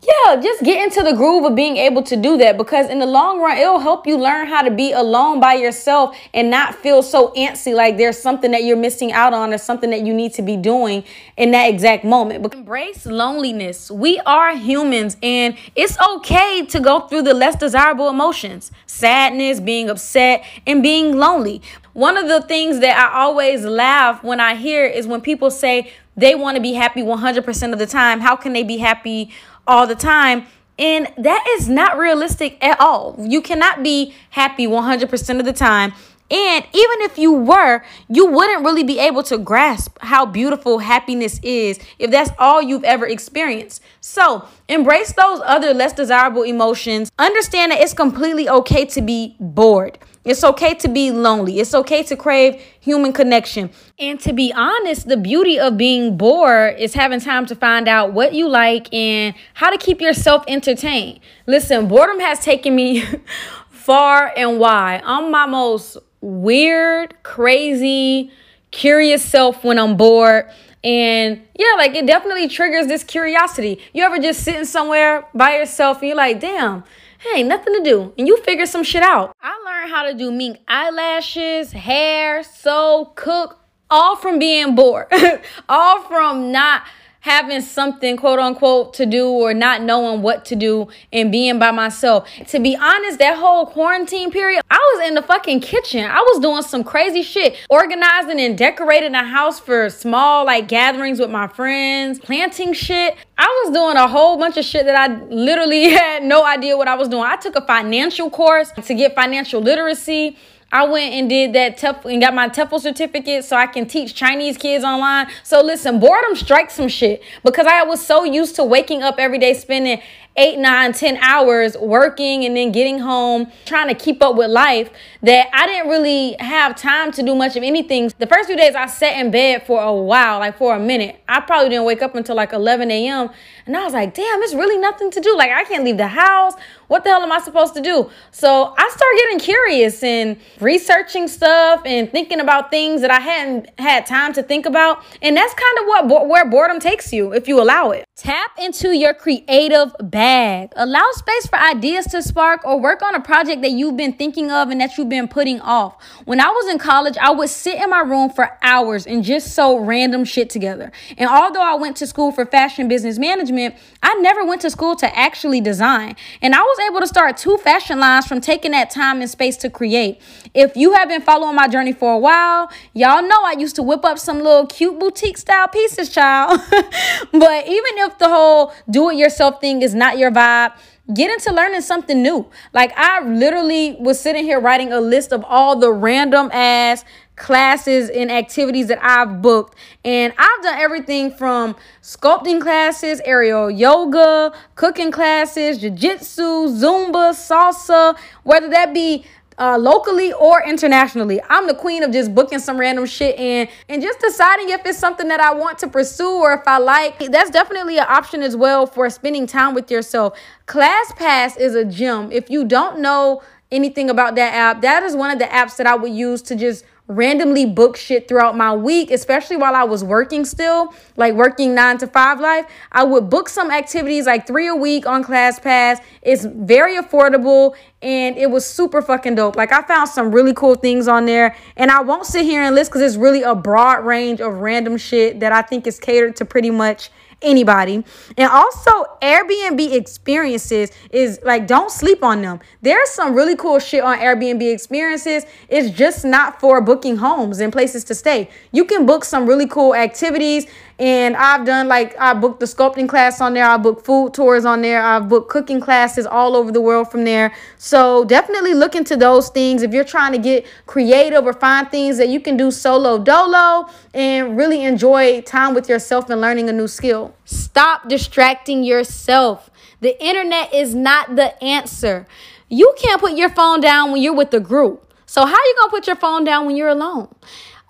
yeah, 0.05 0.41
just 0.41 0.63
get 0.63 0.83
into 0.83 1.01
the 1.01 1.15
groove 1.15 1.45
of 1.45 1.55
being 1.55 1.77
able 1.77 2.03
to 2.03 2.15
do 2.15 2.37
that 2.37 2.57
because 2.57 2.89
in 2.89 2.99
the 2.99 3.05
long 3.05 3.39
run, 3.39 3.57
it'll 3.57 3.79
help 3.79 4.05
you 4.05 4.17
learn 4.17 4.47
how 4.47 4.61
to 4.61 4.71
be 4.71 4.91
alone 4.91 5.39
by 5.39 5.53
yourself 5.53 6.17
and 6.33 6.49
not 6.49 6.75
feel 6.75 7.01
so 7.01 7.31
antsy 7.37 7.73
like 7.73 7.97
there's 7.97 8.17
something 8.17 8.51
that 8.51 8.63
you're 8.63 8.77
missing 8.77 9.13
out 9.13 9.33
on 9.33 9.53
or 9.53 9.57
something 9.57 9.89
that 9.91 10.01
you 10.01 10.13
need 10.13 10.33
to 10.33 10.41
be 10.41 10.57
doing 10.57 11.03
in 11.37 11.51
that 11.51 11.69
exact 11.69 12.03
moment. 12.03 12.43
But 12.43 12.53
embrace 12.53 13.05
loneliness. 13.05 13.89
We 13.89 14.19
are 14.25 14.55
humans 14.55 15.15
and 15.23 15.57
it's 15.75 15.97
okay 15.99 16.65
to 16.65 16.79
go 16.79 17.07
through 17.07 17.23
the 17.23 17.33
less 17.33 17.55
desirable 17.55 18.09
emotions 18.09 18.71
sadness, 18.85 19.59
being 19.59 19.89
upset, 19.89 20.45
and 20.67 20.83
being 20.83 21.17
lonely. 21.17 21.61
One 21.93 22.17
of 22.17 22.27
the 22.27 22.41
things 22.41 22.79
that 22.79 22.97
I 22.97 23.19
always 23.19 23.63
laugh 23.65 24.23
when 24.23 24.39
I 24.39 24.55
hear 24.55 24.85
is 24.85 25.07
when 25.07 25.21
people 25.21 25.51
say 25.51 25.91
they 26.15 26.35
want 26.35 26.55
to 26.55 26.61
be 26.61 26.73
happy 26.73 27.01
100% 27.01 27.73
of 27.73 27.79
the 27.79 27.85
time. 27.85 28.19
How 28.19 28.35
can 28.35 28.53
they 28.53 28.63
be 28.63 28.77
happy? 28.77 29.31
All 29.67 29.87
the 29.87 29.95
time 29.95 30.45
And 30.77 31.07
that 31.17 31.45
is 31.57 31.69
not 31.69 31.97
realistic 31.97 32.57
at 32.63 32.79
all. 32.79 33.15
You 33.19 33.41
cannot 33.41 33.83
be 33.83 34.13
happy 34.31 34.65
100% 34.65 35.39
of 35.39 35.45
the 35.45 35.53
time. 35.53 35.93
And 36.33 36.65
even 36.73 37.01
if 37.01 37.19
you 37.19 37.31
were, 37.31 37.83
you 38.09 38.25
wouldn't 38.25 38.65
really 38.65 38.83
be 38.83 38.97
able 38.97 39.21
to 39.23 39.37
grasp 39.37 39.99
how 40.01 40.25
beautiful 40.25 40.79
happiness 40.79 41.39
is 41.43 41.79
if 41.99 42.09
that's 42.09 42.31
all 42.39 42.59
you've 42.59 42.83
ever 42.83 43.05
experienced. 43.05 43.83
So 44.01 44.47
embrace 44.67 45.13
those 45.13 45.41
other 45.45 45.75
less 45.75 45.93
desirable 45.93 46.41
emotions. 46.41 47.11
Understand 47.19 47.71
that 47.71 47.81
it's 47.81 47.93
completely 47.93 48.49
okay 48.49 48.83
to 48.85 49.01
be 49.03 49.35
bored. 49.39 49.99
It's 50.25 50.43
okay 50.43 50.73
to 50.75 50.87
be 50.87 51.11
lonely. 51.11 51.59
It's 51.59 51.75
okay 51.75 52.01
to 52.01 52.15
crave 52.15 52.59
human 52.79 53.13
connection. 53.13 53.69
And 53.99 54.19
to 54.21 54.33
be 54.33 54.51
honest, 54.53 55.07
the 55.07 55.17
beauty 55.17 55.59
of 55.59 55.77
being 55.77 56.17
bored 56.17 56.79
is 56.79 56.95
having 56.95 57.19
time 57.19 57.45
to 57.45 57.55
find 57.55 57.87
out 57.87 58.13
what 58.13 58.33
you 58.33 58.49
like 58.49 58.91
and 58.91 59.35
how 59.53 59.69
to 59.69 59.77
keep 59.77 60.01
yourself 60.01 60.43
entertained. 60.47 61.19
Listen, 61.45 61.87
boredom 61.87 62.19
has 62.21 62.39
taken 62.39 62.75
me 62.75 63.03
far 63.69 64.33
and 64.35 64.59
wide. 64.59 65.03
I'm 65.05 65.29
my 65.29 65.45
most 65.45 65.97
weird, 66.23 67.21
crazy, 67.21 68.31
curious 68.71 69.23
self 69.23 69.63
when 69.63 69.77
I'm 69.77 69.97
bored. 69.97 70.49
And 70.83 71.41
yeah, 71.57 71.75
like 71.77 71.95
it 71.95 72.07
definitely 72.07 72.47
triggers 72.47 72.87
this 72.87 73.03
curiosity. 73.03 73.79
You 73.93 74.03
ever 74.03 74.17
just 74.17 74.43
sitting 74.43 74.65
somewhere 74.65 75.25
by 75.33 75.57
yourself 75.57 75.99
and 75.99 76.07
you're 76.07 76.17
like, 76.17 76.39
damn, 76.39 76.83
hey, 77.19 77.43
nothing 77.43 77.73
to 77.75 77.83
do. 77.83 78.13
And 78.17 78.27
you 78.27 78.37
figure 78.43 78.65
some 78.65 78.83
shit 78.83 79.03
out. 79.03 79.35
I 79.41 79.61
learned 79.65 79.91
how 79.91 80.03
to 80.03 80.13
do 80.13 80.31
mink 80.31 80.59
eyelashes, 80.67 81.71
hair, 81.73 82.43
sew, 82.43 83.11
cook, 83.15 83.59
all 83.89 84.15
from 84.15 84.39
being 84.39 84.75
bored, 84.75 85.07
all 85.69 86.01
from 86.03 86.51
not 86.51 86.83
having 87.23 87.61
something 87.61 88.17
quote 88.17 88.37
unquote 88.37 88.93
to 88.93 89.05
do 89.05 89.29
or 89.29 89.53
not 89.53 89.81
knowing 89.81 90.21
what 90.21 90.43
to 90.43 90.57
do 90.57 90.85
and 91.13 91.31
being 91.31 91.57
by 91.57 91.71
myself. 91.71 92.29
To 92.49 92.59
be 92.59 92.75
honest, 92.75 93.17
that 93.19 93.37
whole 93.37 93.65
quarantine 93.65 94.29
period, 94.29 94.61
I 94.69 94.75
was 94.93 95.07
in 95.07 95.15
the 95.15 95.21
fucking 95.21 95.61
kitchen. 95.61 96.03
I 96.03 96.19
was 96.19 96.41
doing 96.41 96.63
some 96.63 96.83
crazy 96.83 97.23
shit, 97.23 97.55
organizing 97.69 98.41
and 98.41 98.57
decorating 98.57 99.15
a 99.15 99.23
house 99.23 99.57
for 99.57 99.89
small 99.89 100.45
like 100.45 100.67
gatherings 100.67 101.17
with 101.17 101.31
my 101.31 101.47
friends, 101.47 102.19
planting 102.19 102.73
shit. 102.73 103.15
I 103.37 103.63
was 103.63 103.73
doing 103.73 103.95
a 103.95 104.07
whole 104.09 104.37
bunch 104.37 104.57
of 104.57 104.65
shit 104.65 104.85
that 104.85 104.95
I 105.09 105.23
literally 105.27 105.83
had 105.91 106.25
no 106.25 106.45
idea 106.45 106.75
what 106.75 106.89
I 106.89 106.95
was 106.95 107.07
doing. 107.07 107.23
I 107.23 107.37
took 107.37 107.55
a 107.55 107.65
financial 107.65 108.29
course 108.29 108.69
to 108.71 108.93
get 108.93 109.15
financial 109.15 109.61
literacy. 109.61 110.35
I 110.73 110.85
went 110.85 111.13
and 111.13 111.29
did 111.29 111.53
that 111.53 111.77
TEFL 111.77 112.11
and 112.11 112.19
got 112.19 112.33
my 112.33 112.49
TEFL 112.49 112.81
certificate 112.81 113.45
so 113.45 113.55
I 113.55 113.67
can 113.67 113.85
teach 113.85 114.15
Chinese 114.15 114.57
kids 114.57 114.83
online. 114.83 115.27
So 115.43 115.61
listen, 115.61 115.99
boredom 115.99 116.35
strikes 116.35 116.73
some 116.73 116.87
shit 116.87 117.21
because 117.43 117.67
I 117.67 117.83
was 117.83 118.03
so 118.03 118.23
used 118.23 118.55
to 118.55 118.63
waking 118.63 119.03
up 119.03 119.19
every 119.19 119.37
day 119.37 119.53
spending 119.53 120.01
eight, 120.35 120.57
nine, 120.57 120.93
ten 120.93 121.17
hours 121.17 121.77
working 121.77 122.45
and 122.45 122.55
then 122.57 122.71
getting 122.71 122.99
home, 122.99 123.51
trying 123.65 123.87
to 123.87 123.95
keep 123.95 124.21
up 124.21 124.35
with 124.35 124.49
life, 124.49 124.89
that 125.21 125.47
I 125.53 125.67
didn't 125.67 125.89
really 125.89 126.35
have 126.39 126.75
time 126.75 127.11
to 127.13 127.23
do 127.23 127.35
much 127.35 127.55
of 127.55 127.63
anything. 127.63 128.11
The 128.17 128.27
first 128.27 128.47
few 128.47 128.57
days 128.57 128.75
I 128.75 128.87
sat 128.87 129.17
in 129.17 129.31
bed 129.31 129.65
for 129.65 129.81
a 129.81 129.93
while, 129.93 130.39
like 130.39 130.57
for 130.57 130.75
a 130.75 130.79
minute. 130.79 131.21
I 131.27 131.39
probably 131.41 131.69
didn't 131.69 131.85
wake 131.85 132.01
up 132.01 132.15
until 132.15 132.35
like 132.35 132.53
11 132.53 132.89
a.m. 132.91 133.29
And 133.65 133.77
I 133.77 133.83
was 133.83 133.93
like, 133.93 134.13
damn, 134.13 134.41
it's 134.41 134.53
really 134.53 134.77
nothing 134.77 135.11
to 135.11 135.21
do. 135.21 135.35
Like 135.37 135.51
I 135.51 135.63
can't 135.63 135.83
leave 135.83 135.97
the 135.97 136.07
house. 136.07 136.53
What 136.87 137.03
the 137.03 137.09
hell 137.09 137.23
am 137.23 137.31
I 137.31 137.39
supposed 137.39 137.73
to 137.75 137.81
do? 137.81 138.09
So 138.31 138.73
I 138.77 138.89
started 138.89 139.19
getting 139.19 139.39
curious 139.39 140.03
and 140.03 140.37
researching 140.59 141.27
stuff 141.27 141.81
and 141.85 142.11
thinking 142.11 142.39
about 142.39 142.69
things 142.69 143.01
that 143.01 143.09
I 143.09 143.19
hadn't 143.19 143.69
had 143.79 144.05
time 144.05 144.33
to 144.33 144.43
think 144.43 144.65
about. 144.65 145.03
And 145.21 145.35
that's 145.35 145.53
kind 145.53 145.79
of 145.79 146.07
what 146.09 146.27
where 146.27 146.49
boredom 146.49 146.79
takes 146.79 147.13
you 147.13 147.33
if 147.33 147.47
you 147.47 147.61
allow 147.61 147.91
it. 147.91 148.05
Tap 148.15 148.51
into 148.59 148.95
your 148.95 149.13
creative 149.13 149.93
bag. 150.23 150.71
Allow 150.77 151.05
space 151.11 151.47
for 151.47 151.57
ideas 151.57 152.05
to 152.07 152.23
spark 152.23 152.63
or 152.63 152.79
work 152.79 153.01
on 153.01 153.13
a 153.13 153.19
project 153.19 153.61
that 153.61 153.71
you've 153.71 153.97
been 153.97 154.13
thinking 154.13 154.49
of 154.49 154.69
and 154.69 154.79
that 154.79 154.97
you've 154.97 155.09
been 155.09 155.27
putting 155.27 155.59
off. 155.59 156.01
When 156.23 156.39
I 156.39 156.47
was 156.47 156.71
in 156.71 156.79
college, 156.79 157.17
I 157.17 157.31
would 157.31 157.49
sit 157.49 157.75
in 157.81 157.89
my 157.89 157.99
room 157.99 158.29
for 158.29 158.57
hours 158.61 159.05
and 159.05 159.21
just 159.21 159.53
sew 159.53 159.77
random 159.77 160.23
shit 160.23 160.49
together. 160.49 160.93
And 161.17 161.29
although 161.29 161.61
I 161.61 161.75
went 161.75 161.97
to 161.97 162.07
school 162.07 162.31
for 162.31 162.45
fashion 162.45 162.87
business 162.87 163.19
management, 163.19 163.75
I 164.01 164.13
never 164.15 164.45
went 164.45 164.61
to 164.61 164.69
school 164.69 164.95
to 164.95 165.17
actually 165.17 165.59
design. 165.59 166.15
And 166.41 166.55
I 166.55 166.61
was 166.61 166.79
able 166.87 167.01
to 167.01 167.07
start 167.07 167.35
two 167.35 167.57
fashion 167.57 167.99
lines 167.99 168.25
from 168.25 168.39
taking 168.39 168.71
that 168.71 168.89
time 168.91 169.19
and 169.19 169.29
space 169.29 169.57
to 169.57 169.69
create. 169.69 170.21
If 170.53 170.77
you 170.77 170.93
have 170.93 171.09
been 171.09 171.21
following 171.21 171.55
my 171.55 171.67
journey 171.67 171.91
for 171.91 172.13
a 172.13 172.19
while, 172.19 172.71
y'all 172.93 173.27
know 173.27 173.43
I 173.43 173.55
used 173.57 173.75
to 173.75 173.83
whip 173.83 174.05
up 174.05 174.17
some 174.17 174.37
little 174.37 174.67
cute 174.67 174.97
boutique 174.99 175.37
style 175.37 175.67
pieces, 175.67 176.09
child. 176.09 176.61
but 176.69 177.67
even 177.67 177.93
if 178.05 178.17
the 178.19 178.29
whole 178.29 178.73
do 178.89 179.09
it 179.09 179.17
yourself 179.17 179.59
thing 179.59 179.81
is 179.81 179.93
not 179.93 180.12
your 180.17 180.31
vibe, 180.31 180.73
get 181.13 181.31
into 181.31 181.51
learning 181.51 181.81
something 181.81 182.21
new. 182.21 182.49
Like 182.73 182.93
I 182.95 183.21
literally 183.23 183.95
was 183.99 184.19
sitting 184.19 184.43
here 184.43 184.59
writing 184.59 184.93
a 184.93 185.01
list 185.01 185.33
of 185.33 185.43
all 185.45 185.75
the 185.75 185.91
random 185.91 186.49
ass 186.53 187.03
classes 187.35 188.09
and 188.09 188.31
activities 188.31 188.87
that 188.87 189.03
I've 189.03 189.41
booked. 189.41 189.75
And 190.05 190.33
I've 190.37 190.63
done 190.63 190.77
everything 190.77 191.31
from 191.31 191.75
sculpting 192.01 192.61
classes, 192.61 193.21
aerial 193.25 193.71
yoga, 193.71 194.53
cooking 194.75 195.11
classes, 195.11 195.79
jiu-jitsu, 195.79 196.67
Zumba, 196.67 197.33
salsa, 197.33 198.17
whether 198.43 198.69
that 198.69 198.93
be 198.93 199.25
uh, 199.57 199.77
locally 199.77 200.33
or 200.33 200.63
internationally. 200.67 201.41
I'm 201.49 201.67
the 201.67 201.73
queen 201.73 202.03
of 202.03 202.11
just 202.11 202.33
booking 202.33 202.59
some 202.59 202.79
random 202.79 203.05
shit 203.05 203.37
in 203.39 203.67
and 203.89 204.01
just 204.01 204.19
deciding 204.19 204.69
if 204.69 204.85
it's 204.85 204.97
something 204.97 205.27
that 205.27 205.39
I 205.39 205.53
want 205.53 205.77
to 205.79 205.87
pursue 205.87 206.29
or 206.29 206.53
if 206.53 206.67
I 206.67 206.77
like. 206.77 207.19
That's 207.19 207.49
definitely 207.49 207.97
an 207.97 208.05
option 208.07 208.41
as 208.41 208.55
well 208.55 208.85
for 208.85 209.09
spending 209.09 209.47
time 209.47 209.73
with 209.73 209.89
yourself. 209.91 210.37
ClassPass 210.67 211.57
is 211.59 211.75
a 211.75 211.85
gym. 211.85 212.31
If 212.31 212.49
you 212.49 212.65
don't 212.65 212.99
know 212.99 213.41
anything 213.71 214.09
about 214.09 214.35
that 214.35 214.53
app, 214.53 214.81
that 214.81 215.03
is 215.03 215.15
one 215.15 215.31
of 215.31 215.39
the 215.39 215.45
apps 215.45 215.77
that 215.77 215.87
I 215.87 215.95
would 215.95 216.11
use 216.13 216.41
to 216.43 216.55
just 216.55 216.85
randomly 217.07 217.65
book 217.65 217.97
shit 217.97 218.27
throughout 218.27 218.55
my 218.55 218.73
week, 218.73 219.11
especially 219.11 219.57
while 219.57 219.75
I 219.75 219.83
was 219.83 220.03
working 220.03 220.45
still, 220.45 220.93
like 221.17 221.33
working 221.33 221.75
nine 221.75 221.97
to 221.97 222.07
five 222.07 222.39
life. 222.39 222.65
I 222.91 223.03
would 223.03 223.29
book 223.29 223.49
some 223.49 223.71
activities 223.71 224.25
like 224.25 224.47
three 224.47 224.67
a 224.67 224.75
week 224.75 225.05
on 225.05 225.23
ClassPass. 225.23 226.01
It's 226.21 226.45
very 226.45 226.95
affordable 226.95 227.75
and 228.01 228.37
it 228.37 228.49
was 228.49 228.65
super 228.65 229.01
fucking 229.01 229.35
dope. 229.35 229.55
Like 229.55 229.71
I 229.71 229.81
found 229.81 230.09
some 230.09 230.31
really 230.31 230.53
cool 230.53 230.75
things 230.75 231.07
on 231.07 231.25
there 231.25 231.55
and 231.75 231.91
I 231.91 232.01
won't 232.01 232.25
sit 232.25 232.43
here 232.45 232.61
and 232.61 232.73
list 232.73 232.91
because 232.91 233.01
it's 233.01 233.17
really 233.17 233.43
a 233.43 233.55
broad 233.55 234.05
range 234.05 234.39
of 234.39 234.53
random 234.59 234.97
shit 234.97 235.41
that 235.41 235.51
I 235.51 235.61
think 235.61 235.87
is 235.87 235.99
catered 235.99 236.37
to 236.37 236.45
pretty 236.45 236.71
much 236.71 237.11
anybody. 237.43 238.03
And 238.37 238.49
also 238.49 238.91
Airbnb 239.21 239.93
experiences 239.93 240.91
is 241.11 241.39
like 241.43 241.67
don't 241.67 241.91
sleep 241.91 242.23
on 242.23 242.41
them. 242.41 242.59
There's 242.81 243.09
some 243.09 243.35
really 243.35 243.55
cool 243.55 243.79
shit 243.79 244.03
on 244.03 244.17
Airbnb 244.17 244.71
experiences. 244.73 245.45
It's 245.69 245.89
just 245.89 246.25
not 246.25 246.59
for 246.59 246.81
booking 246.81 247.17
homes 247.17 247.59
and 247.59 247.71
places 247.71 248.03
to 248.05 248.15
stay. 248.15 248.49
You 248.71 248.85
can 248.85 249.05
book 249.05 249.25
some 249.25 249.45
really 249.45 249.67
cool 249.67 249.93
activities 249.93 250.67
and 250.99 251.35
I've 251.35 251.65
done 251.65 251.87
like 251.87 252.17
I 252.19 252.33
booked 252.33 252.59
the 252.59 252.65
sculpting 252.65 253.09
class 253.09 253.41
on 253.41 253.53
there. 253.53 253.65
I 253.65 253.77
booked 253.77 254.05
food 254.05 254.33
tours 254.33 254.63
on 254.63 254.81
there. 254.81 255.01
I've 255.01 255.27
booked 255.27 255.49
cooking 255.49 255.79
classes 255.79 256.25
all 256.25 256.55
over 256.55 256.71
the 256.71 256.81
world 256.81 257.09
from 257.09 257.23
there. 257.23 257.53
So 257.77 258.23
definitely 258.25 258.73
look 258.73 258.95
into 258.95 259.15
those 259.15 259.49
things 259.49 259.81
if 259.81 259.91
you're 259.91 260.03
trying 260.03 260.33
to 260.33 260.37
get 260.37 260.65
creative 260.85 261.45
or 261.45 261.53
find 261.53 261.89
things 261.89 262.17
that 262.17 262.29
you 262.29 262.39
can 262.39 262.57
do 262.57 262.69
solo 262.69 263.17
dolo 263.17 263.89
and 264.13 264.55
really 264.55 264.83
enjoy 264.83 265.41
time 265.41 265.73
with 265.73 265.89
yourself 265.89 266.29
and 266.29 266.39
learning 266.39 266.69
a 266.69 266.73
new 266.73 266.87
skill. 266.87 267.35
Stop 267.45 268.07
distracting 268.07 268.83
yourself. 268.83 269.71
The 270.01 270.21
internet 270.23 270.73
is 270.73 270.93
not 270.93 271.35
the 271.35 271.61
answer. 271.63 272.27
You 272.69 272.93
can't 272.97 273.19
put 273.19 273.35
your 273.35 273.49
phone 273.49 273.81
down 273.81 274.11
when 274.11 274.21
you're 274.21 274.35
with 274.35 274.51
the 274.51 274.59
group. 274.59 275.13
So 275.25 275.45
how 275.45 275.53
are 275.53 275.65
you 275.65 275.75
going 275.79 275.89
to 275.89 275.95
put 275.95 276.07
your 276.07 276.15
phone 276.15 276.43
down 276.43 276.67
when 276.67 276.75
you're 276.75 276.89
alone? 276.89 277.33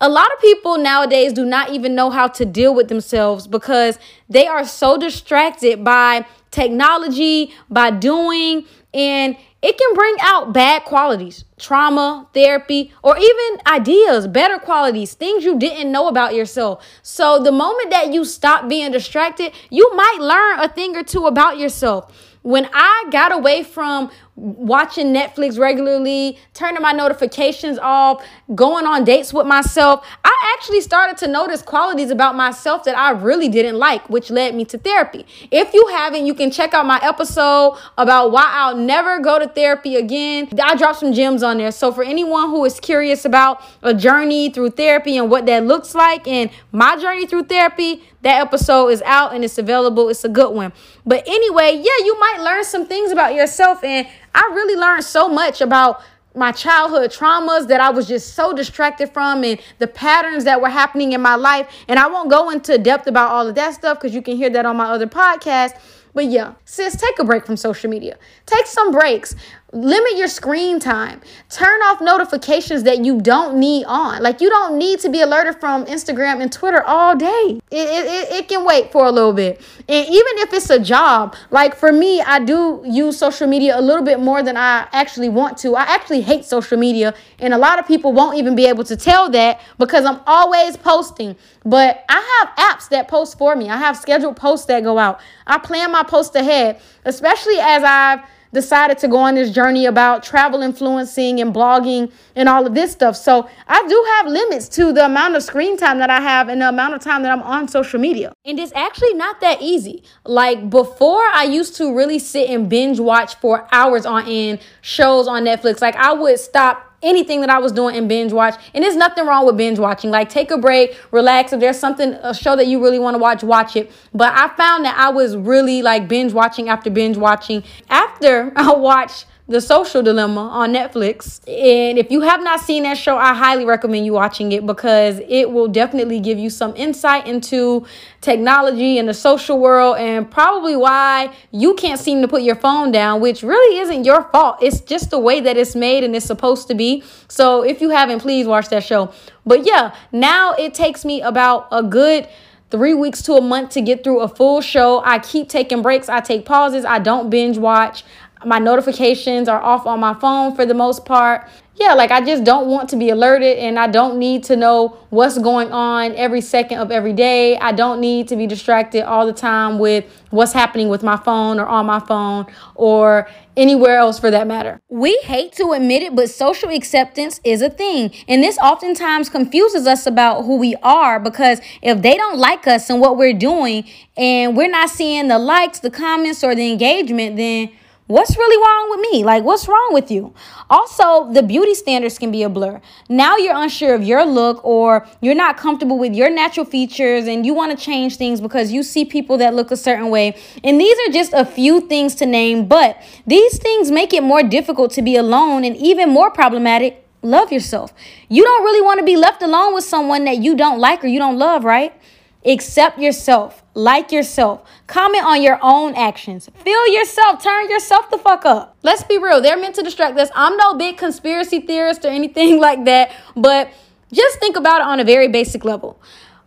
A 0.04 0.08
lot 0.10 0.30
of 0.34 0.38
people 0.38 0.76
nowadays 0.76 1.32
do 1.32 1.46
not 1.46 1.70
even 1.70 1.94
know 1.94 2.10
how 2.10 2.28
to 2.28 2.44
deal 2.44 2.74
with 2.74 2.88
themselves 2.88 3.46
because 3.46 3.98
they 4.28 4.46
are 4.46 4.66
so 4.66 4.98
distracted 4.98 5.82
by 5.82 6.26
technology, 6.50 7.54
by 7.70 7.90
doing, 7.90 8.66
and 8.92 9.34
it 9.62 9.78
can 9.78 9.94
bring 9.94 10.14
out 10.20 10.52
bad 10.52 10.84
qualities, 10.84 11.46
trauma, 11.58 12.28
therapy, 12.34 12.92
or 13.02 13.16
even 13.16 13.62
ideas, 13.66 14.26
better 14.26 14.58
qualities, 14.58 15.14
things 15.14 15.42
you 15.42 15.58
didn't 15.58 15.90
know 15.90 16.08
about 16.08 16.34
yourself. 16.34 16.84
So, 17.00 17.42
the 17.42 17.50
moment 17.50 17.88
that 17.88 18.12
you 18.12 18.26
stop 18.26 18.68
being 18.68 18.92
distracted, 18.92 19.52
you 19.70 19.90
might 19.96 20.18
learn 20.20 20.60
a 20.60 20.68
thing 20.68 20.94
or 20.96 21.02
two 21.02 21.24
about 21.24 21.56
yourself 21.56 22.12
when 22.44 22.68
I 22.74 23.06
got 23.10 23.32
away 23.32 23.62
from 23.62 24.10
watching 24.36 25.14
Netflix 25.14 25.58
regularly, 25.58 26.38
turning 26.54 26.82
my 26.82 26.92
notifications 26.92 27.78
off, 27.78 28.24
going 28.54 28.84
on 28.84 29.04
dates 29.04 29.32
with 29.32 29.46
myself, 29.46 30.04
I 30.24 30.56
actually 30.56 30.80
started 30.80 31.16
to 31.18 31.28
notice 31.28 31.62
qualities 31.62 32.10
about 32.10 32.34
myself 32.34 32.84
that 32.84 32.98
I 32.98 33.10
really 33.10 33.48
didn't 33.48 33.78
like, 33.78 34.08
which 34.10 34.30
led 34.30 34.54
me 34.54 34.64
to 34.66 34.78
therapy. 34.78 35.24
If 35.50 35.72
you 35.72 35.86
haven't, 35.88 36.26
you 36.26 36.34
can 36.34 36.50
check 36.50 36.74
out 36.74 36.84
my 36.84 36.98
episode 37.02 37.78
about 37.96 38.32
why 38.32 38.44
I'll 38.48 38.76
never 38.76 39.20
go 39.20 39.38
to 39.38 39.46
therapy 39.46 39.96
again. 39.96 40.48
I 40.60 40.74
dropped 40.74 40.98
some 41.00 41.12
gems 41.12 41.42
on 41.42 41.58
there. 41.58 41.70
So, 41.70 41.92
for 41.92 42.02
anyone 42.02 42.50
who 42.50 42.64
is 42.64 42.80
curious 42.80 43.24
about 43.24 43.62
a 43.82 43.94
journey 43.94 44.50
through 44.50 44.70
therapy 44.70 45.16
and 45.16 45.30
what 45.30 45.46
that 45.46 45.64
looks 45.64 45.94
like 45.94 46.26
and 46.26 46.50
my 46.72 46.96
journey 46.96 47.26
through 47.26 47.44
therapy, 47.44 48.02
that 48.22 48.40
episode 48.40 48.88
is 48.88 49.02
out 49.02 49.34
and 49.34 49.44
it's 49.44 49.58
available. 49.58 50.08
It's 50.08 50.24
a 50.24 50.30
good 50.30 50.54
one. 50.54 50.72
But 51.04 51.24
anyway, 51.26 51.74
yeah, 51.74 52.04
you 52.04 52.18
might 52.18 52.40
learn 52.40 52.64
some 52.64 52.86
things 52.86 53.12
about 53.12 53.34
yourself. 53.34 53.84
And 53.84 54.08
I 54.34 54.50
really 54.54 54.76
learned 54.76 55.04
so 55.04 55.28
much 55.28 55.60
about 55.60 56.02
my 56.34 56.50
childhood 56.50 57.12
traumas 57.12 57.68
that 57.68 57.80
I 57.80 57.90
was 57.90 58.08
just 58.08 58.34
so 58.34 58.52
distracted 58.52 59.12
from 59.12 59.44
and 59.44 59.60
the 59.78 59.86
patterns 59.86 60.44
that 60.44 60.60
were 60.60 60.68
happening 60.68 61.12
in 61.12 61.20
my 61.20 61.36
life. 61.36 61.68
And 61.86 61.98
I 61.98 62.08
won't 62.08 62.28
go 62.28 62.50
into 62.50 62.76
depth 62.76 63.06
about 63.06 63.30
all 63.30 63.46
of 63.46 63.54
that 63.54 63.74
stuff 63.74 63.98
because 63.98 64.14
you 64.14 64.22
can 64.22 64.36
hear 64.36 64.50
that 64.50 64.66
on 64.66 64.76
my 64.76 64.86
other 64.86 65.06
podcast. 65.06 65.78
But 66.14 66.26
yeah, 66.26 66.54
sis, 66.64 66.96
take 66.96 67.18
a 67.18 67.24
break 67.24 67.44
from 67.44 67.56
social 67.56 67.90
media. 67.90 68.16
Take 68.46 68.66
some 68.66 68.92
breaks. 68.92 69.34
Limit 69.72 70.16
your 70.16 70.28
screen 70.28 70.78
time. 70.78 71.20
Turn 71.50 71.80
off 71.82 72.00
notifications 72.00 72.84
that 72.84 73.04
you 73.04 73.20
don't 73.20 73.58
need 73.58 73.84
on. 73.86 74.22
Like 74.22 74.40
you 74.40 74.48
don't 74.48 74.78
need 74.78 75.00
to 75.00 75.08
be 75.08 75.20
alerted 75.20 75.58
from 75.58 75.84
Instagram 75.86 76.40
and 76.40 76.52
Twitter 76.52 76.80
all 76.84 77.16
day. 77.16 77.60
It, 77.72 77.88
it, 77.88 78.32
it, 78.32 78.48
can 78.48 78.64
wait 78.64 78.92
for 78.92 79.04
a 79.04 79.10
little 79.10 79.32
bit. 79.32 79.60
And 79.88 80.06
even 80.06 80.32
if 80.38 80.52
it's 80.52 80.70
a 80.70 80.78
job, 80.78 81.34
like 81.50 81.74
for 81.74 81.92
me, 81.92 82.20
I 82.20 82.38
do 82.38 82.82
use 82.86 83.18
social 83.18 83.48
media 83.48 83.76
a 83.76 83.82
little 83.82 84.04
bit 84.04 84.20
more 84.20 84.44
than 84.44 84.56
I 84.56 84.86
actually 84.92 85.28
want 85.28 85.58
to. 85.58 85.74
I 85.74 85.82
actually 85.82 86.20
hate 86.20 86.44
social 86.44 86.78
media. 86.78 87.12
And 87.40 87.52
a 87.52 87.58
lot 87.58 87.80
of 87.80 87.88
people 87.88 88.12
won't 88.12 88.38
even 88.38 88.54
be 88.54 88.66
able 88.66 88.84
to 88.84 88.96
tell 88.96 89.28
that 89.30 89.60
because 89.76 90.04
I'm 90.04 90.20
always 90.24 90.76
posting. 90.76 91.34
But 91.64 92.04
I 92.08 92.44
have 92.44 92.76
apps 92.76 92.88
that 92.90 93.08
post 93.08 93.38
for 93.38 93.56
me. 93.56 93.70
I 93.70 93.76
have 93.78 93.96
scheduled 93.96 94.36
posts 94.36 94.66
that 94.66 94.84
go 94.84 94.98
out. 94.98 95.20
I 95.48 95.58
plan 95.58 95.90
my 95.90 96.03
post 96.04 96.36
ahead, 96.36 96.80
especially 97.04 97.58
as 97.60 97.82
I've 97.82 98.20
decided 98.52 98.98
to 98.98 99.08
go 99.08 99.16
on 99.16 99.34
this 99.34 99.50
journey 99.50 99.86
about 99.86 100.22
travel 100.22 100.62
influencing 100.62 101.40
and 101.40 101.52
blogging 101.54 102.12
and 102.36 102.48
all 102.48 102.66
of 102.66 102.74
this 102.74 102.92
stuff. 102.92 103.16
So 103.16 103.48
I 103.66 103.86
do 103.88 104.06
have 104.16 104.28
limits 104.28 104.68
to 104.70 104.92
the 104.92 105.06
amount 105.06 105.36
of 105.36 105.42
screen 105.42 105.76
time 105.76 105.98
that 105.98 106.10
I 106.10 106.20
have 106.20 106.48
and 106.48 106.60
the 106.60 106.68
amount 106.68 106.94
of 106.94 107.00
time 107.00 107.22
that 107.22 107.32
I'm 107.32 107.42
on 107.42 107.68
social 107.68 107.98
media. 107.98 108.33
And 108.46 108.60
it's 108.60 108.72
actually 108.74 109.14
not 109.14 109.40
that 109.40 109.62
easy. 109.62 110.02
Like 110.26 110.68
before, 110.68 111.24
I 111.32 111.44
used 111.44 111.76
to 111.76 111.96
really 111.96 112.18
sit 112.18 112.50
and 112.50 112.68
binge 112.68 113.00
watch 113.00 113.36
for 113.36 113.66
hours 113.72 114.04
on 114.04 114.28
end 114.28 114.60
shows 114.82 115.26
on 115.26 115.44
Netflix. 115.44 115.80
Like 115.80 115.96
I 115.96 116.12
would 116.12 116.38
stop 116.38 116.94
anything 117.02 117.40
that 117.40 117.48
I 117.48 117.58
was 117.58 117.72
doing 117.72 117.96
and 117.96 118.06
binge 118.06 118.34
watch. 118.34 118.56
And 118.74 118.84
there's 118.84 118.96
nothing 118.96 119.24
wrong 119.24 119.46
with 119.46 119.56
binge 119.56 119.78
watching. 119.78 120.10
Like 120.10 120.28
take 120.28 120.50
a 120.50 120.58
break, 120.58 120.94
relax. 121.10 121.54
If 121.54 121.60
there's 121.60 121.78
something, 121.78 122.12
a 122.20 122.34
show 122.34 122.54
that 122.54 122.66
you 122.66 122.82
really 122.82 122.98
want 122.98 123.14
to 123.14 123.18
watch, 123.18 123.42
watch 123.42 123.76
it. 123.76 123.90
But 124.12 124.34
I 124.34 124.54
found 124.56 124.84
that 124.84 124.98
I 124.98 125.08
was 125.08 125.38
really 125.38 125.80
like 125.80 126.06
binge 126.06 126.34
watching 126.34 126.68
after 126.68 126.90
binge 126.90 127.16
watching. 127.16 127.64
After 127.88 128.52
I 128.56 128.74
watched 128.74 129.24
the 129.46 129.60
Social 129.60 130.02
Dilemma 130.02 130.40
on 130.40 130.72
Netflix. 130.72 131.40
And 131.46 131.98
if 131.98 132.10
you 132.10 132.22
have 132.22 132.42
not 132.42 132.60
seen 132.60 132.84
that 132.84 132.96
show, 132.96 133.18
I 133.18 133.34
highly 133.34 133.66
recommend 133.66 134.06
you 134.06 134.14
watching 134.14 134.52
it 134.52 134.64
because 134.64 135.20
it 135.28 135.50
will 135.50 135.68
definitely 135.68 136.18
give 136.18 136.38
you 136.38 136.48
some 136.48 136.74
insight 136.76 137.26
into 137.26 137.86
technology 138.22 138.98
and 138.98 139.06
the 139.06 139.12
social 139.12 139.60
world 139.60 139.98
and 139.98 140.30
probably 140.30 140.76
why 140.76 141.30
you 141.50 141.74
can't 141.74 142.00
seem 142.00 142.22
to 142.22 142.28
put 142.28 142.40
your 142.40 142.56
phone 142.56 142.90
down, 142.90 143.20
which 143.20 143.42
really 143.42 143.78
isn't 143.80 144.04
your 144.04 144.22
fault. 144.30 144.56
It's 144.62 144.80
just 144.80 145.10
the 145.10 145.18
way 145.18 145.40
that 145.40 145.58
it's 145.58 145.76
made 145.76 146.04
and 146.04 146.16
it's 146.16 146.24
supposed 146.24 146.66
to 146.68 146.74
be. 146.74 147.02
So 147.28 147.62
if 147.62 147.82
you 147.82 147.90
haven't, 147.90 148.20
please 148.20 148.46
watch 148.46 148.70
that 148.70 148.82
show. 148.82 149.12
But 149.44 149.66
yeah, 149.66 149.94
now 150.10 150.54
it 150.54 150.72
takes 150.72 151.04
me 151.04 151.20
about 151.20 151.68
a 151.70 151.82
good 151.82 152.28
three 152.70 152.94
weeks 152.94 153.22
to 153.22 153.34
a 153.34 153.40
month 153.40 153.70
to 153.70 153.80
get 153.80 154.02
through 154.02 154.20
a 154.20 154.26
full 154.26 154.60
show. 154.60 155.00
I 155.04 155.20
keep 155.20 155.48
taking 155.48 155.80
breaks, 155.80 156.08
I 156.08 156.20
take 156.20 156.44
pauses, 156.44 156.84
I 156.84 156.98
don't 156.98 157.30
binge 157.30 157.56
watch. 157.56 158.04
My 158.46 158.58
notifications 158.58 159.48
are 159.48 159.60
off 159.60 159.86
on 159.86 160.00
my 160.00 160.14
phone 160.14 160.54
for 160.54 160.66
the 160.66 160.74
most 160.74 161.04
part. 161.04 161.48
Yeah, 161.76 161.94
like 161.94 162.12
I 162.12 162.20
just 162.20 162.44
don't 162.44 162.68
want 162.68 162.88
to 162.90 162.96
be 162.96 163.10
alerted 163.10 163.58
and 163.58 163.80
I 163.80 163.88
don't 163.88 164.16
need 164.16 164.44
to 164.44 164.54
know 164.54 164.96
what's 165.10 165.38
going 165.38 165.72
on 165.72 166.14
every 166.14 166.40
second 166.40 166.78
of 166.78 166.92
every 166.92 167.12
day. 167.12 167.58
I 167.58 167.72
don't 167.72 168.00
need 168.00 168.28
to 168.28 168.36
be 168.36 168.46
distracted 168.46 169.02
all 169.04 169.26
the 169.26 169.32
time 169.32 169.80
with 169.80 170.04
what's 170.30 170.52
happening 170.52 170.88
with 170.88 171.02
my 171.02 171.16
phone 171.16 171.58
or 171.58 171.66
on 171.66 171.86
my 171.86 171.98
phone 171.98 172.46
or 172.76 173.28
anywhere 173.56 173.96
else 173.96 174.20
for 174.20 174.30
that 174.30 174.46
matter. 174.46 174.80
We 174.88 175.18
hate 175.24 175.52
to 175.54 175.72
admit 175.72 176.04
it, 176.04 176.14
but 176.14 176.30
social 176.30 176.70
acceptance 176.70 177.40
is 177.42 177.60
a 177.60 177.70
thing. 177.70 178.12
And 178.28 178.40
this 178.40 178.56
oftentimes 178.58 179.28
confuses 179.28 179.88
us 179.88 180.06
about 180.06 180.44
who 180.44 180.56
we 180.56 180.76
are 180.82 181.18
because 181.18 181.60
if 181.82 182.02
they 182.02 182.16
don't 182.16 182.38
like 182.38 182.68
us 182.68 182.88
and 182.88 183.00
what 183.00 183.16
we're 183.16 183.32
doing 183.32 183.84
and 184.16 184.56
we're 184.56 184.70
not 184.70 184.90
seeing 184.90 185.26
the 185.26 185.40
likes, 185.40 185.80
the 185.80 185.90
comments, 185.90 186.44
or 186.44 186.54
the 186.54 186.70
engagement, 186.70 187.36
then 187.36 187.70
What's 188.06 188.36
really 188.36 188.62
wrong 188.62 188.90
with 188.90 189.00
me? 189.12 189.24
Like, 189.24 189.44
what's 189.44 189.66
wrong 189.66 189.88
with 189.92 190.10
you? 190.10 190.34
Also, 190.68 191.32
the 191.32 191.42
beauty 191.42 191.72
standards 191.72 192.18
can 192.18 192.30
be 192.30 192.42
a 192.42 192.50
blur. 192.50 192.82
Now 193.08 193.38
you're 193.38 193.56
unsure 193.56 193.94
of 193.94 194.04
your 194.04 194.26
look 194.26 194.62
or 194.62 195.08
you're 195.22 195.34
not 195.34 195.56
comfortable 195.56 195.98
with 195.98 196.12
your 196.12 196.28
natural 196.28 196.66
features 196.66 197.26
and 197.26 197.46
you 197.46 197.54
want 197.54 197.76
to 197.76 197.82
change 197.82 198.16
things 198.16 198.42
because 198.42 198.70
you 198.72 198.82
see 198.82 199.06
people 199.06 199.38
that 199.38 199.54
look 199.54 199.70
a 199.70 199.76
certain 199.76 200.10
way. 200.10 200.36
And 200.62 200.78
these 200.78 200.98
are 201.08 201.12
just 201.12 201.32
a 201.32 201.46
few 201.46 201.80
things 201.80 202.14
to 202.16 202.26
name, 202.26 202.68
but 202.68 203.02
these 203.26 203.56
things 203.56 203.90
make 203.90 204.12
it 204.12 204.22
more 204.22 204.42
difficult 204.42 204.90
to 204.92 205.02
be 205.02 205.16
alone 205.16 205.64
and 205.64 205.74
even 205.74 206.10
more 206.10 206.30
problematic. 206.30 207.08
Love 207.22 207.52
yourself. 207.52 207.94
You 208.28 208.44
don't 208.44 208.64
really 208.64 208.82
want 208.82 208.98
to 208.98 209.04
be 209.06 209.16
left 209.16 209.42
alone 209.42 209.72
with 209.72 209.84
someone 209.84 210.24
that 210.24 210.36
you 210.36 210.54
don't 210.54 210.78
like 210.78 211.02
or 211.02 211.06
you 211.06 211.18
don't 211.18 211.38
love, 211.38 211.64
right? 211.64 211.94
Accept 212.44 212.98
yourself. 212.98 213.62
Like 213.74 214.12
yourself. 214.12 214.68
Comment 214.86 215.24
on 215.24 215.42
your 215.42 215.58
own 215.62 215.94
actions. 215.94 216.48
Feel 216.62 216.88
yourself. 216.88 217.42
Turn 217.42 217.68
yourself 217.70 218.10
the 218.10 218.18
fuck 218.18 218.44
up. 218.44 218.76
Let's 218.82 219.02
be 219.02 219.18
real. 219.18 219.40
They're 219.40 219.56
meant 219.56 219.74
to 219.76 219.82
distract 219.82 220.18
us. 220.18 220.30
I'm 220.34 220.56
no 220.56 220.74
big 220.74 220.96
conspiracy 220.96 221.60
theorist 221.60 222.04
or 222.04 222.08
anything 222.08 222.60
like 222.68 222.84
that, 222.84 223.12
but 223.34 223.70
just 224.12 224.38
think 224.38 224.56
about 224.56 224.80
it 224.80 224.86
on 224.86 225.00
a 225.00 225.04
very 225.04 225.28
basic 225.28 225.64
level. 225.64 226.00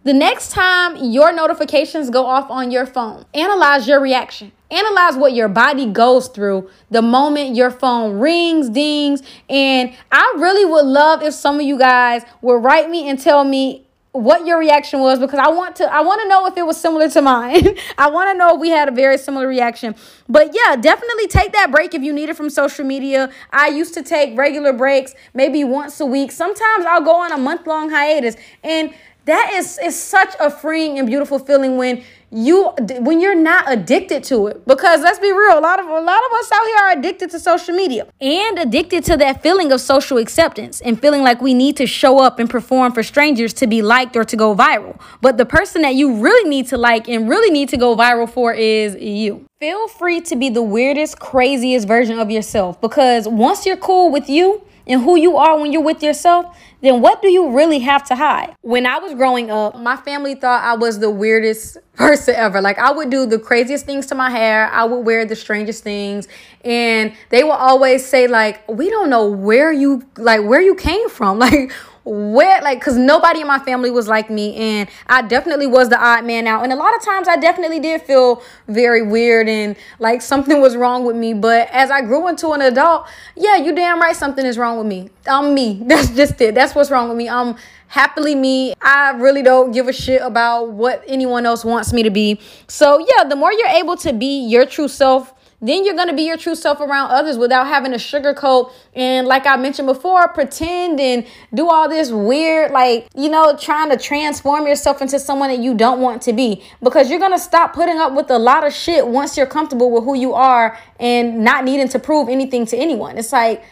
The 0.03 0.13
next 0.13 0.51
time 0.51 0.95
your 0.95 1.33
notifications 1.33 2.09
go 2.09 2.25
off 2.25 2.49
on 2.49 2.71
your 2.71 2.85
phone, 2.85 3.25
analyze 3.33 3.87
your 3.87 3.99
reaction. 3.99 4.53
Analyze 4.69 5.15
what 5.15 5.33
your 5.33 5.47
body 5.47 5.85
goes 5.85 6.27
through 6.27 6.69
the 6.91 7.01
moment 7.01 7.55
your 7.55 7.71
phone 7.71 8.19
rings, 8.19 8.69
dings. 8.69 9.21
And 9.49 9.95
I 10.11 10.35
really 10.37 10.65
would 10.65 10.85
love 10.85 11.23
if 11.23 11.33
some 11.33 11.55
of 11.55 11.61
you 11.61 11.77
guys 11.77 12.23
would 12.41 12.63
write 12.63 12.89
me 12.89 13.07
and 13.07 13.17
tell 13.19 13.45
me 13.45 13.86
what 14.17 14.45
your 14.45 14.57
reaction 14.57 14.99
was 14.99 15.19
because 15.19 15.39
I 15.39 15.49
want 15.49 15.75
to 15.77 15.93
I 15.93 16.01
want 16.01 16.21
to 16.21 16.27
know 16.27 16.45
if 16.47 16.57
it 16.57 16.65
was 16.65 16.79
similar 16.79 17.09
to 17.09 17.21
mine. 17.21 17.77
I 17.97 18.09
want 18.09 18.29
to 18.31 18.37
know 18.37 18.55
if 18.55 18.61
we 18.61 18.69
had 18.69 18.87
a 18.89 18.91
very 18.91 19.17
similar 19.17 19.47
reaction. 19.47 19.95
But 20.27 20.53
yeah, 20.53 20.75
definitely 20.75 21.27
take 21.27 21.53
that 21.53 21.71
break 21.71 21.93
if 21.93 22.01
you 22.01 22.13
need 22.13 22.29
it 22.29 22.35
from 22.35 22.49
social 22.49 22.85
media. 22.85 23.31
I 23.51 23.67
used 23.67 23.93
to 23.93 24.03
take 24.03 24.37
regular 24.37 24.73
breaks 24.73 25.13
maybe 25.33 25.63
once 25.63 25.99
a 25.99 26.05
week. 26.05 26.31
Sometimes 26.31 26.85
I'll 26.85 27.03
go 27.03 27.15
on 27.15 27.31
a 27.31 27.37
month-long 27.37 27.89
hiatus 27.89 28.35
and 28.63 28.93
that 29.25 29.51
is 29.53 29.77
is 29.83 30.01
such 30.01 30.33
a 30.39 30.49
freeing 30.49 30.97
and 30.97 31.05
beautiful 31.05 31.37
feeling 31.37 31.77
when 31.77 32.03
you 32.29 32.73
when 32.99 33.21
you're 33.21 33.35
not 33.35 33.71
addicted 33.71 34.21
to 34.21 34.47
it 34.47 34.67
because 34.67 35.01
let's 35.01 35.17
be 35.17 35.31
real 35.31 35.57
a 35.57 35.61
lot 35.61 35.79
of 35.79 35.85
a 35.85 36.01
lot 36.01 36.21
of 36.25 36.33
us 36.33 36.51
out 36.51 36.65
here 36.65 36.77
are 36.77 36.91
addicted 36.91 37.29
to 37.29 37.39
social 37.39 37.73
media 37.73 38.05
and 38.19 38.59
addicted 38.59 39.01
to 39.05 39.15
that 39.15 39.41
feeling 39.41 39.71
of 39.71 39.79
social 39.79 40.17
acceptance 40.17 40.81
and 40.81 41.01
feeling 41.01 41.21
like 41.21 41.41
we 41.41 41.53
need 41.53 41.77
to 41.77 41.87
show 41.87 42.19
up 42.19 42.37
and 42.37 42.49
perform 42.49 42.91
for 42.91 43.01
strangers 43.01 43.53
to 43.53 43.65
be 43.65 43.81
liked 43.81 44.15
or 44.17 44.25
to 44.25 44.35
go 44.35 44.53
viral. 44.53 44.99
But 45.21 45.37
the 45.37 45.45
person 45.45 45.81
that 45.83 45.95
you 45.95 46.21
really 46.21 46.49
need 46.49 46.67
to 46.67 46.77
like 46.77 47.07
and 47.07 47.29
really 47.29 47.49
need 47.49 47.69
to 47.69 47.77
go 47.77 47.95
viral 47.95 48.29
for 48.29 48.53
is 48.53 48.95
you. 48.95 49.45
Feel 49.59 49.87
free 49.87 50.19
to 50.21 50.35
be 50.35 50.49
the 50.49 50.61
weirdest 50.61 51.19
craziest 51.19 51.87
version 51.87 52.19
of 52.19 52.29
yourself 52.29 52.79
because 52.81 53.27
once 53.27 53.65
you're 53.65 53.77
cool 53.77 54.11
with 54.11 54.29
you 54.29 54.61
and 54.87 55.01
who 55.01 55.17
you 55.17 55.37
are 55.37 55.59
when 55.59 55.71
you're 55.73 55.83
with 55.83 56.01
yourself, 56.01 56.57
then 56.81 57.01
what 57.01 57.21
do 57.21 57.29
you 57.29 57.55
really 57.55 57.79
have 57.79 58.03
to 58.05 58.15
hide? 58.15 58.55
When 58.61 58.85
I 58.85 58.99
was 58.99 59.13
growing 59.13 59.49
up, 59.51 59.77
my 59.77 59.97
family 59.97 60.35
thought 60.35 60.63
I 60.63 60.75
was 60.75 60.99
the 60.99 61.09
weirdest 61.09 61.77
person 61.93 62.35
ever. 62.35 62.61
Like 62.61 62.79
I 62.79 62.91
would 62.91 63.09
do 63.09 63.25
the 63.25 63.39
craziest 63.39 63.85
things 63.85 64.05
to 64.07 64.15
my 64.15 64.29
hair. 64.29 64.69
I 64.71 64.83
would 64.85 65.05
wear 65.05 65.25
the 65.25 65.35
strangest 65.35 65.83
things. 65.83 66.27
And 66.63 67.13
they 67.29 67.43
would 67.43 67.51
always 67.51 68.05
say 68.05 68.27
like, 68.27 68.67
"We 68.67 68.89
don't 68.89 69.09
know 69.09 69.27
where 69.27 69.71
you 69.71 70.03
like 70.17 70.43
where 70.43 70.61
you 70.61 70.75
came 70.75 71.09
from." 71.09 71.39
Like 71.47 71.71
where 72.07 72.61
like 72.61 72.79
because 72.79 72.95
nobody 72.95 73.41
in 73.41 73.47
my 73.47 73.59
family 73.59 73.91
was 73.91 74.07
like 74.07 74.29
me 74.29 74.55
and 74.55 74.87
i 75.07 75.21
definitely 75.21 75.67
was 75.67 75.89
the 75.89 76.01
odd 76.01 76.23
man 76.23 76.47
out. 76.47 76.63
And 76.63 76.71
a 76.71 76.75
lot 76.75 76.95
of 76.95 77.03
times 77.03 77.27
i 77.27 77.35
definitely 77.35 77.79
did 77.79 78.01
feel 78.01 78.41
very 78.67 79.01
weird 79.01 79.49
and 79.49 79.75
like 79.99 80.21
something 80.21 80.61
was 80.61 80.77
wrong 80.77 81.03
with 81.03 81.17
me. 81.17 81.33
But 81.33 81.69
as 81.71 81.91
i 81.91 82.01
grew 82.01 82.27
into 82.29 82.51
an 82.51 82.61
adult 82.61 83.07
yeah 83.35 83.57
you 83.57 83.75
damn 83.75 83.99
right 83.99 84.15
something 84.15 84.45
is 84.45 84.57
wrong 84.57 84.77
with 84.77 84.87
me. 84.87 85.09
I'm 85.29 85.53
me. 85.53 85.81
That's 85.85 86.09
just 86.11 86.39
it. 86.39 86.55
That's 86.55 86.73
what's 86.73 86.89
wrong 86.89 87.09
with 87.09 87.17
me. 87.17 87.27
I'm 87.27 87.55
happily 87.87 88.35
me. 88.35 88.73
I 88.81 89.11
really 89.11 89.41
don't 89.43 89.71
give 89.71 89.87
a 89.87 89.93
shit 89.93 90.21
about 90.21 90.69
what 90.69 91.03
anyone 91.07 91.45
else 91.45 91.65
wants 91.65 91.91
me 91.91 92.03
to 92.03 92.09
be. 92.09 92.39
So 92.67 92.99
yeah 92.99 93.25
the 93.25 93.35
more 93.35 93.51
you're 93.51 93.67
able 93.67 93.97
to 93.97 94.13
be 94.13 94.47
your 94.47 94.65
true 94.65 94.87
self 94.87 95.33
then 95.61 95.85
you're 95.85 95.95
going 95.95 96.07
to 96.07 96.15
be 96.15 96.23
your 96.23 96.37
true 96.37 96.55
self 96.55 96.79
around 96.79 97.11
others 97.11 97.37
without 97.37 97.67
having 97.67 97.91
to 97.91 97.97
sugarcoat 97.97 98.71
and 98.93 99.27
like 99.27 99.45
i 99.45 99.55
mentioned 99.55 99.87
before 99.87 100.27
pretend 100.29 100.99
and 100.99 101.25
do 101.53 101.67
all 101.67 101.89
this 101.89 102.11
weird 102.11 102.71
like 102.71 103.07
you 103.15 103.29
know 103.29 103.55
trying 103.57 103.89
to 103.89 103.97
transform 103.97 104.67
yourself 104.67 105.01
into 105.01 105.19
someone 105.19 105.49
that 105.49 105.59
you 105.59 105.73
don't 105.73 106.01
want 106.01 106.21
to 106.23 106.33
be. 106.33 106.63
Because 106.81 107.09
you're 107.09 107.19
going 107.19 107.31
to 107.31 107.39
stop 107.39 107.73
putting 107.73 107.97
up 107.97 108.13
with 108.13 108.29
a 108.31 108.39
lot 108.39 108.65
of 108.65 108.73
shit 108.73 109.05
once 109.07 109.37
you're 109.37 109.45
comfortable 109.45 109.91
with 109.91 110.03
who 110.03 110.15
you 110.15 110.33
are 110.33 110.77
and 110.99 111.43
not 111.43 111.65
needing 111.65 111.89
to 111.89 111.99
prove 111.99 112.29
anything 112.29 112.65
to 112.67 112.77
anyone. 112.77 113.17
It's 113.17 113.31
like 113.31 113.63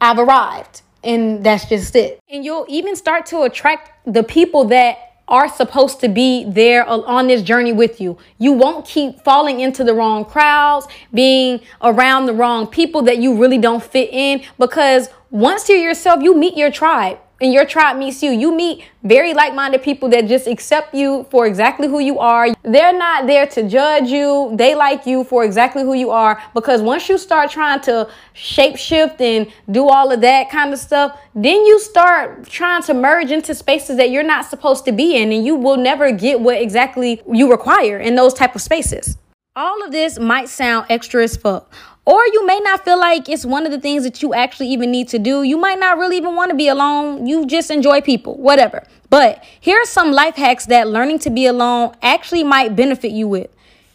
i've 0.00 0.18
arrived 0.18 0.82
and 1.04 1.44
that's 1.44 1.66
just 1.66 1.96
it. 1.96 2.20
And 2.28 2.44
you'll 2.44 2.66
even 2.68 2.96
start 2.96 3.26
to 3.26 3.42
attract 3.42 3.90
the 4.12 4.22
people 4.22 4.64
that 4.66 5.11
are 5.28 5.48
supposed 5.48 6.00
to 6.00 6.08
be 6.08 6.44
there 6.44 6.84
on 6.84 7.26
this 7.26 7.42
journey 7.42 7.72
with 7.72 8.00
you. 8.00 8.18
You 8.38 8.52
won't 8.52 8.84
keep 8.84 9.22
falling 9.22 9.60
into 9.60 9.84
the 9.84 9.94
wrong 9.94 10.24
crowds, 10.24 10.86
being 11.14 11.60
around 11.80 12.26
the 12.26 12.34
wrong 12.34 12.66
people 12.66 13.02
that 13.02 13.18
you 13.18 13.40
really 13.40 13.58
don't 13.58 13.82
fit 13.82 14.10
in 14.12 14.42
because 14.58 15.08
once 15.30 15.68
you're 15.68 15.78
yourself, 15.78 16.22
you 16.22 16.34
meet 16.34 16.56
your 16.56 16.70
tribe 16.70 17.18
and 17.42 17.52
your 17.52 17.66
tribe 17.66 17.96
meets 17.96 18.22
you. 18.22 18.30
You 18.30 18.54
meet 18.54 18.84
very 19.02 19.34
like 19.34 19.52
minded 19.52 19.82
people 19.82 20.08
that 20.10 20.28
just 20.28 20.46
accept 20.46 20.94
you 20.94 21.26
for 21.28 21.44
exactly 21.46 21.88
who 21.88 21.98
you 21.98 22.20
are. 22.20 22.54
They're 22.62 22.96
not 22.96 23.26
there 23.26 23.46
to 23.48 23.68
judge 23.68 24.08
you, 24.08 24.52
they 24.54 24.76
like 24.76 25.06
you 25.06 25.24
for 25.24 25.44
exactly 25.44 25.82
who 25.82 25.94
you 25.94 26.10
are. 26.10 26.40
Because 26.54 26.80
once 26.80 27.08
you 27.08 27.18
start 27.18 27.50
trying 27.50 27.80
to 27.80 28.08
shape 28.32 28.76
shift 28.76 29.20
and 29.20 29.52
do 29.70 29.88
all 29.88 30.12
of 30.12 30.20
that 30.20 30.50
kind 30.50 30.72
of 30.72 30.78
stuff, 30.78 31.18
then 31.34 31.66
you 31.66 31.80
start 31.80 32.48
trying 32.48 32.82
to 32.84 32.94
merge 32.94 33.32
into 33.32 33.54
spaces 33.54 33.96
that 33.96 34.10
you're 34.10 34.22
not 34.22 34.46
supposed 34.46 34.84
to 34.84 34.92
be 34.92 35.16
in, 35.16 35.32
and 35.32 35.44
you 35.44 35.56
will 35.56 35.76
never 35.76 36.12
get 36.12 36.40
what 36.40 36.60
exactly 36.60 37.20
you 37.30 37.50
require 37.50 37.98
in 37.98 38.14
those 38.14 38.32
type 38.32 38.54
of 38.54 38.60
spaces. 38.60 39.18
All 39.56 39.84
of 39.84 39.90
this 39.90 40.18
might 40.18 40.48
sound 40.48 40.86
extra 40.88 41.24
as 41.24 41.36
fuck. 41.36 41.74
Or 42.04 42.26
you 42.26 42.44
may 42.46 42.58
not 42.58 42.84
feel 42.84 42.98
like 42.98 43.28
it's 43.28 43.44
one 43.44 43.64
of 43.64 43.70
the 43.70 43.80
things 43.80 44.02
that 44.02 44.22
you 44.22 44.34
actually 44.34 44.68
even 44.68 44.90
need 44.90 45.08
to 45.08 45.18
do. 45.18 45.42
You 45.44 45.56
might 45.56 45.78
not 45.78 45.98
really 45.98 46.16
even 46.16 46.34
want 46.34 46.50
to 46.50 46.56
be 46.56 46.66
alone. 46.66 47.26
You 47.26 47.46
just 47.46 47.70
enjoy 47.70 48.00
people, 48.00 48.36
whatever. 48.36 48.82
But 49.08 49.44
here 49.60 49.80
are 49.80 49.86
some 49.86 50.10
life 50.10 50.34
hacks 50.34 50.66
that 50.66 50.88
learning 50.88 51.20
to 51.20 51.30
be 51.30 51.46
alone 51.46 51.94
actually 52.02 52.42
might 52.42 52.74
benefit 52.74 53.12
you 53.12 53.28
with. 53.28 53.50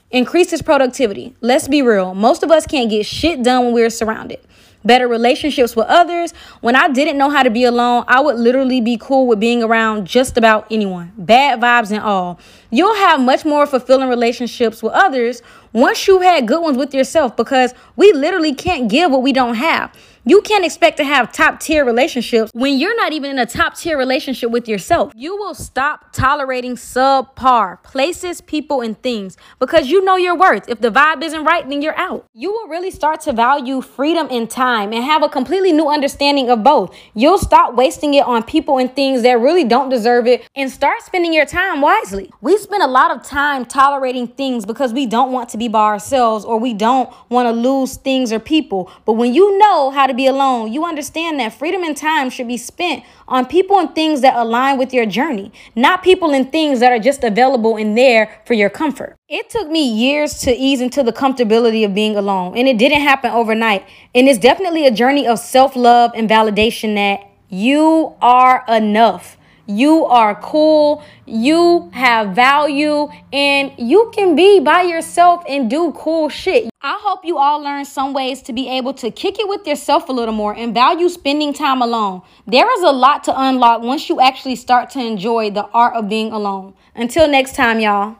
Increases 0.09 0.61
productivity. 0.61 1.35
Let's 1.41 1.67
be 1.67 1.81
real. 1.81 2.13
Most 2.13 2.43
of 2.43 2.51
us 2.51 2.65
can't 2.65 2.89
get 2.89 3.05
shit 3.05 3.43
done 3.43 3.65
when 3.65 3.73
we're 3.73 3.89
surrounded 3.89 4.39
better 4.85 5.07
relationships 5.07 5.75
with 5.75 5.87
others. 5.87 6.31
When 6.61 6.75
I 6.75 6.87
didn't 6.87 7.17
know 7.17 7.29
how 7.29 7.43
to 7.43 7.49
be 7.49 7.63
alone, 7.63 8.05
I 8.07 8.19
would 8.19 8.37
literally 8.37 8.81
be 8.81 8.97
cool 8.97 9.27
with 9.27 9.39
being 9.39 9.63
around 9.63 10.07
just 10.07 10.37
about 10.37 10.67
anyone, 10.71 11.13
bad 11.17 11.59
vibes 11.59 11.91
and 11.91 12.01
all. 12.01 12.39
You'll 12.69 12.95
have 12.95 13.19
much 13.19 13.45
more 13.45 13.65
fulfilling 13.65 14.09
relationships 14.09 14.83
with 14.83 14.93
others 14.93 15.41
once 15.73 16.07
you 16.07 16.21
had 16.21 16.47
good 16.47 16.61
ones 16.61 16.77
with 16.77 16.93
yourself 16.93 17.35
because 17.35 17.73
we 17.95 18.11
literally 18.13 18.53
can't 18.53 18.89
give 18.89 19.11
what 19.11 19.21
we 19.21 19.33
don't 19.33 19.55
have. 19.55 19.93
You 20.27 20.41
can't 20.41 20.65
expect 20.65 20.97
to 20.97 21.05
have 21.05 21.31
top 21.31 21.61
tier 21.61 21.85
relationships 21.85 22.51
when 22.53 22.77
you're 22.77 22.97
not 22.97 23.13
even 23.13 23.31
in 23.31 23.39
a 23.39 23.45
top 23.45 23.77
tier 23.77 23.97
relationship 23.97 24.51
with 24.51 24.67
yourself. 24.67 25.13
You 25.15 25.37
will 25.37 25.55
stop 25.55 26.11
tolerating 26.11 26.75
subpar 26.75 27.81
places, 27.81 28.41
people, 28.41 28.81
and 28.81 29.01
things 29.01 29.37
because 29.57 29.87
you 29.87 30.03
know 30.03 30.17
your 30.17 30.35
worth. 30.35 30.67
If 30.67 30.81
the 30.81 30.91
vibe 30.91 31.23
isn't 31.23 31.45
right, 31.45 31.65
then 31.69 31.81
you're 31.81 31.97
out. 31.97 32.25
You 32.33 32.51
will 32.51 32.67
really 32.67 32.91
start 32.91 33.21
to 33.21 33.31
value 33.31 33.79
freedom 33.79 34.27
and 34.29 34.49
time 34.49 34.91
and 34.91 35.01
have 35.01 35.23
a 35.23 35.29
completely 35.29 35.71
new 35.71 35.87
understanding 35.87 36.49
of 36.49 36.61
both. 36.61 36.93
You'll 37.13 37.37
stop 37.37 37.75
wasting 37.75 38.13
it 38.13 38.25
on 38.25 38.43
people 38.43 38.79
and 38.79 38.93
things 38.93 39.21
that 39.21 39.39
really 39.39 39.63
don't 39.63 39.87
deserve 39.87 40.27
it 40.27 40.45
and 40.57 40.69
start 40.69 41.03
spending 41.03 41.33
your 41.33 41.45
time 41.45 41.79
wisely. 41.79 42.29
We 42.41 42.57
spend 42.57 42.83
a 42.83 42.87
lot 42.87 43.11
of 43.11 43.23
time 43.23 43.63
tolerating 43.63 44.27
things 44.27 44.65
because 44.65 44.91
we 44.91 45.05
don't 45.05 45.31
want 45.31 45.47
to 45.51 45.57
be 45.57 45.69
by 45.69 45.83
ourselves 45.83 46.43
or 46.43 46.59
we 46.59 46.73
don't 46.73 47.09
want 47.29 47.47
to 47.47 47.53
lose 47.53 47.95
things 47.95 48.33
or 48.33 48.39
people. 48.39 48.91
But 49.05 49.13
when 49.13 49.33
you 49.33 49.57
know 49.57 49.89
how 49.91 50.05
to 50.05 50.16
be 50.17 50.27
alone. 50.27 50.73
You 50.73 50.83
understand 50.85 51.39
that 51.39 51.53
freedom 51.53 51.83
and 51.83 51.95
time 51.95 52.29
should 52.29 52.47
be 52.47 52.57
spent 52.57 53.03
on 53.27 53.45
people 53.45 53.79
and 53.79 53.93
things 53.95 54.21
that 54.21 54.35
align 54.35 54.77
with 54.77 54.93
your 54.93 55.05
journey, 55.05 55.51
not 55.75 56.03
people 56.03 56.31
and 56.31 56.51
things 56.51 56.79
that 56.79 56.91
are 56.91 56.99
just 56.99 57.23
available 57.23 57.77
in 57.77 57.95
there 57.95 58.41
for 58.45 58.53
your 58.53 58.69
comfort. 58.69 59.15
It 59.29 59.49
took 59.49 59.69
me 59.69 59.87
years 59.87 60.39
to 60.41 60.51
ease 60.51 60.81
into 60.81 61.03
the 61.03 61.13
comfortability 61.13 61.85
of 61.85 61.93
being 61.93 62.15
alone, 62.15 62.57
and 62.57 62.67
it 62.67 62.77
didn't 62.77 63.01
happen 63.01 63.31
overnight. 63.31 63.85
And 64.13 64.27
it's 64.27 64.39
definitely 64.39 64.85
a 64.85 64.91
journey 64.91 65.27
of 65.27 65.39
self 65.39 65.75
love 65.75 66.11
and 66.15 66.29
validation 66.29 66.95
that 66.95 67.21
you 67.49 68.15
are 68.21 68.65
enough. 68.67 69.37
You 69.67 70.05
are 70.05 70.33
cool, 70.35 71.03
you 71.25 71.89
have 71.93 72.33
value, 72.33 73.09
and 73.33 73.73
you 73.77 74.11
can 74.15 74.35
be 74.35 74.61
by 74.61 74.83
yourself 74.83 75.43
and 75.47 75.69
do 75.69 75.91
cool 75.91 76.29
shit. 76.29 76.69
I 76.81 76.97
hope 77.01 77.25
you 77.25 77.37
all 77.37 77.61
learn 77.61 77.83
some 77.83 78.13
ways 78.13 78.41
to 78.43 78.53
be 78.53 78.69
able 78.69 78.93
to 78.93 79.11
kick 79.11 79.39
it 79.39 79.47
with 79.49 79.67
yourself 79.67 80.07
a 80.07 80.13
little 80.13 80.33
more 80.33 80.53
and 80.55 80.73
value 80.73 81.09
spending 81.09 81.53
time 81.53 81.81
alone. 81.81 82.21
There 82.45 82.71
is 82.77 82.83
a 82.83 82.91
lot 82.91 83.23
to 83.25 83.33
unlock 83.35 83.81
once 83.81 84.07
you 84.07 84.21
actually 84.21 84.55
start 84.55 84.89
to 84.91 84.99
enjoy 84.99 85.51
the 85.51 85.65
art 85.73 85.95
of 85.95 86.07
being 86.07 86.31
alone. 86.31 86.73
Until 86.95 87.27
next 87.27 87.55
time, 87.55 87.79
y'all. 87.79 88.17